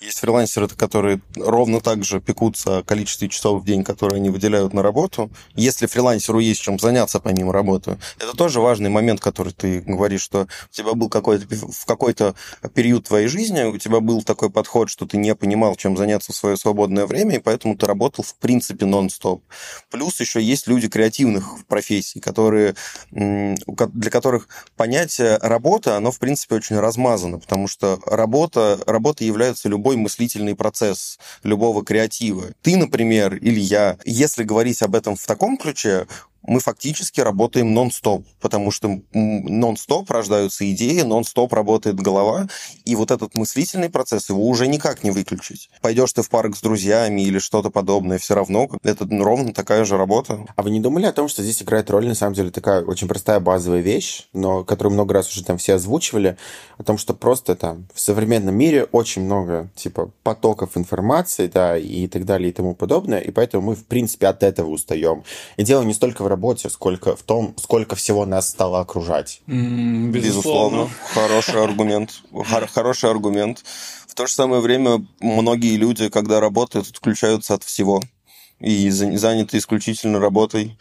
Есть 0.01 0.19
фрилансеры, 0.19 0.69
которые 0.69 1.19
ровно 1.35 1.81
так 1.81 2.05
же 2.05 2.21
пекутся 2.21 2.77
о 2.77 2.83
количестве 2.83 3.27
часов 3.27 3.61
в 3.61 3.65
день, 3.65 3.83
которые 3.83 4.15
они 4.15 4.29
выделяют 4.29 4.73
на 4.73 4.81
работу. 4.81 5.29
Если 5.55 5.87
фрилансеру 5.87 6.39
есть 6.39 6.61
чем 6.61 6.79
заняться 6.79 7.19
помимо 7.19 7.51
работы, 7.51 7.97
это 8.17 8.31
тоже 8.31 8.61
важный 8.61 8.89
момент, 8.89 9.19
который 9.19 9.51
ты 9.51 9.81
говоришь, 9.81 10.21
что 10.21 10.47
у 10.71 10.73
тебя 10.73 10.93
был 10.93 11.09
какой-то 11.09 11.45
в 11.53 11.85
какой-то 11.85 12.33
период 12.73 13.09
твоей 13.09 13.27
жизни, 13.27 13.63
у 13.63 13.77
тебя 13.77 13.99
был 13.99 14.21
такой 14.21 14.49
подход, 14.49 14.89
что 14.89 15.05
ты 15.05 15.17
не 15.17 15.35
понимал, 15.35 15.75
чем 15.75 15.97
заняться 15.97 16.31
в 16.31 16.35
свое 16.35 16.55
свободное 16.55 17.05
время, 17.05 17.35
и 17.35 17.39
поэтому 17.39 17.75
ты 17.75 17.85
работал 17.85 18.23
в 18.23 18.35
принципе 18.35 18.85
нон-стоп. 18.85 19.43
Плюс 19.91 20.17
еще 20.21 20.41
есть 20.41 20.67
люди 20.67 20.87
креативных 20.87 21.65
профессий, 21.67 22.21
которые, 22.21 22.75
для 23.11 24.11
которых 24.11 24.47
понятие 24.77 25.37
работы, 25.41 25.89
оно 25.89 26.13
в 26.13 26.19
принципе 26.19 26.55
очень 26.55 26.79
размазано, 26.79 27.39
потому 27.39 27.67
что 27.67 27.99
работа, 28.05 28.79
работа 28.85 29.25
является 29.25 29.67
любой 29.67 29.88
любой 29.89 29.95
мыслительный 29.95 30.55
процесс 30.55 31.17
любого 31.43 31.83
креатива. 31.83 32.51
Ты, 32.61 32.77
например, 32.77 33.35
или 33.35 33.59
я, 33.59 33.97
если 34.05 34.43
говорить 34.43 34.83
об 34.83 34.95
этом 34.95 35.15
в 35.15 35.25
таком 35.25 35.57
ключе, 35.57 36.05
мы 36.41 36.59
фактически 36.59 37.21
работаем 37.21 37.73
нон-стоп, 37.73 38.25
потому 38.39 38.71
что 38.71 39.01
нон-стоп 39.13 40.09
рождаются 40.11 40.69
идеи, 40.71 41.01
нон-стоп 41.01 41.53
работает 41.53 41.99
голова, 41.99 42.47
и 42.85 42.95
вот 42.95 43.11
этот 43.11 43.35
мыслительный 43.35 43.89
процесс, 43.89 44.29
его 44.29 44.47
уже 44.47 44.67
никак 44.67 45.03
не 45.03 45.11
выключить. 45.11 45.69
Пойдешь 45.81 46.13
ты 46.13 46.21
в 46.21 46.29
парк 46.29 46.55
с 46.55 46.61
друзьями 46.61 47.21
или 47.21 47.39
что-то 47.39 47.69
подобное, 47.69 48.17
все 48.17 48.35
равно 48.35 48.69
это 48.83 49.07
ровно 49.09 49.53
такая 49.53 49.85
же 49.85 49.97
работа. 49.97 50.45
А 50.55 50.63
вы 50.63 50.71
не 50.71 50.79
думали 50.79 51.05
о 51.05 51.13
том, 51.13 51.27
что 51.27 51.43
здесь 51.43 51.61
играет 51.61 51.89
роль, 51.89 52.07
на 52.07 52.15
самом 52.15 52.33
деле, 52.33 52.51
такая 52.51 52.83
очень 52.83 53.07
простая 53.07 53.39
базовая 53.39 53.81
вещь, 53.81 54.27
но 54.33 54.63
которую 54.63 54.93
много 54.93 55.13
раз 55.13 55.29
уже 55.29 55.43
там 55.43 55.57
все 55.57 55.75
озвучивали, 55.75 56.37
о 56.77 56.83
том, 56.83 56.97
что 56.97 57.13
просто 57.13 57.55
там 57.55 57.87
в 57.93 57.99
современном 57.99 58.55
мире 58.55 58.85
очень 58.91 59.23
много, 59.23 59.69
типа, 59.75 60.11
потоков 60.23 60.77
информации, 60.77 61.47
да, 61.47 61.77
и 61.77 62.07
так 62.07 62.25
далее, 62.25 62.49
и 62.49 62.53
тому 62.53 62.73
подобное, 62.73 63.19
и 63.19 63.31
поэтому 63.31 63.67
мы, 63.67 63.75
в 63.75 63.85
принципе, 63.85 64.27
от 64.27 64.43
этого 64.43 64.69
устаем. 64.69 65.23
И 65.57 65.63
дело 65.63 65.83
не 65.83 65.93
столько 65.93 66.23
в 66.23 66.27
работе, 66.29 66.69
сколько 66.69 67.15
в 67.15 67.23
том, 67.23 67.53
сколько 67.57 67.95
всего 67.95 68.25
нас 68.25 68.49
стало 68.49 68.79
окружать. 68.79 69.41
Mm, 69.47 70.11
безусловно. 70.11 70.85
безусловно. 70.85 70.89
Хороший 71.13 71.63
аргумент. 71.63 72.23
Хороший 72.73 73.09
аргумент. 73.09 73.63
В 74.07 74.15
то 74.15 74.27
же 74.27 74.33
самое 74.33 74.61
время 74.61 75.05
многие 75.19 75.75
люди, 75.75 76.09
когда 76.09 76.39
работают, 76.39 76.87
отключаются 76.87 77.55
от 77.55 77.63
всего 77.63 78.01
и 78.59 78.89
заняты 78.89 79.57
исключительно 79.57 80.19
работой. 80.19 80.77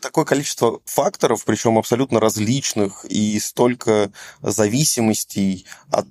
Такое 0.00 0.24
количество 0.24 0.80
факторов, 0.84 1.44
причем 1.44 1.78
абсолютно 1.78 2.20
различных, 2.20 3.04
и 3.06 3.38
столько 3.40 4.10
зависимостей 4.42 5.66
от 5.90 6.06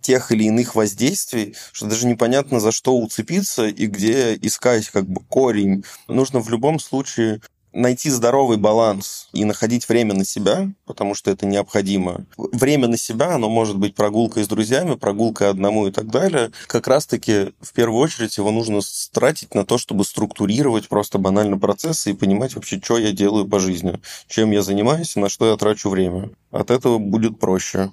тех 0.00 0.32
или 0.32 0.44
иных 0.44 0.74
воздействий, 0.74 1.54
что 1.72 1.86
даже 1.86 2.06
непонятно, 2.06 2.60
за 2.60 2.72
что 2.72 2.96
уцепиться 2.96 3.66
и 3.66 3.86
где 3.86 4.34
искать 4.34 4.88
как 4.88 5.06
бы 5.06 5.20
корень. 5.22 5.84
Нужно 6.08 6.40
в 6.40 6.48
любом 6.48 6.80
случае 6.80 7.40
найти 7.72 8.10
здоровый 8.10 8.56
баланс 8.56 9.28
и 9.32 9.44
находить 9.44 9.88
время 9.88 10.14
на 10.14 10.24
себя, 10.24 10.70
потому 10.86 11.14
что 11.14 11.30
это 11.30 11.46
необходимо. 11.46 12.26
Время 12.36 12.88
на 12.88 12.96
себя, 12.96 13.34
оно 13.34 13.48
может 13.48 13.76
быть 13.76 13.94
прогулкой 13.94 14.44
с 14.44 14.48
друзьями, 14.48 14.94
прогулкой 14.94 15.50
одному 15.50 15.86
и 15.86 15.90
так 15.90 16.10
далее. 16.10 16.50
Как 16.66 16.86
раз-таки 16.88 17.52
в 17.60 17.72
первую 17.72 18.00
очередь 18.00 18.36
его 18.36 18.50
нужно 18.50 18.80
тратить 19.12 19.54
на 19.54 19.64
то, 19.64 19.78
чтобы 19.78 20.04
структурировать 20.04 20.88
просто 20.88 21.18
банально 21.18 21.58
процессы 21.58 22.10
и 22.10 22.14
понимать 22.14 22.54
вообще, 22.54 22.80
что 22.82 22.98
я 22.98 23.12
делаю 23.12 23.46
по 23.46 23.60
жизни, 23.60 24.00
чем 24.28 24.50
я 24.50 24.62
занимаюсь 24.62 25.16
и 25.16 25.20
на 25.20 25.28
что 25.28 25.50
я 25.50 25.56
трачу 25.56 25.90
время. 25.90 26.30
От 26.50 26.70
этого 26.70 26.98
будет 26.98 27.38
проще. 27.38 27.92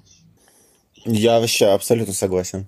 Я 1.04 1.40
вообще 1.40 1.66
абсолютно 1.66 2.14
согласен. 2.14 2.66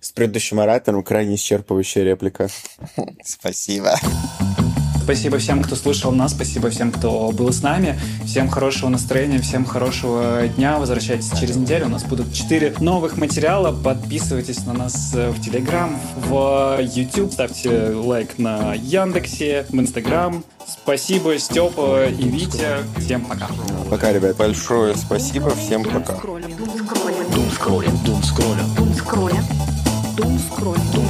С 0.00 0.12
предыдущим 0.12 0.60
оратором 0.60 1.02
крайне 1.02 1.36
исчерпывающая 1.36 2.04
реплика. 2.04 2.48
Спасибо. 3.24 3.98
Спасибо 5.04 5.36
всем, 5.36 5.62
кто 5.62 5.76
слушал 5.76 6.12
нас, 6.12 6.32
спасибо 6.32 6.70
всем, 6.70 6.90
кто 6.90 7.30
был 7.30 7.52
с 7.52 7.60
нами. 7.60 8.00
Всем 8.24 8.48
хорошего 8.48 8.88
настроения, 8.88 9.38
всем 9.38 9.66
хорошего 9.66 10.48
дня. 10.56 10.78
Возвращайтесь 10.78 11.30
через 11.38 11.56
неделю. 11.56 11.86
У 11.86 11.88
нас 11.90 12.04
будут 12.04 12.32
четыре 12.32 12.74
новых 12.80 13.18
материала. 13.18 13.70
Подписывайтесь 13.70 14.64
на 14.64 14.72
нас 14.72 15.12
в 15.12 15.38
Телеграм, 15.42 16.00
в 16.16 16.80
YouTube. 16.80 17.34
Ставьте 17.34 17.90
лайк 17.90 18.38
на 18.38 18.72
Яндексе, 18.72 19.66
в 19.68 19.74
Инстаграм. 19.74 20.42
Спасибо, 20.66 21.38
Степа 21.38 22.06
и 22.06 22.26
Витя. 22.26 22.78
Всем 22.96 23.26
пока. 23.26 23.48
Пока, 23.90 24.10
ребят. 24.10 24.36
Большое 24.38 24.96
спасибо. 24.96 25.54
Всем 25.54 25.84
пока. 25.84 26.14
Дум 26.14 26.16
скроллинг. 26.16 26.56
Дум 27.26 27.50
скроллинг. 27.50 28.04
Дум 28.04 28.22
скроллинг. 28.24 28.74
Дум 28.74 28.94
скроллинг. 28.94 29.44
Дум 30.16 30.38
скроллинг. 30.38 31.03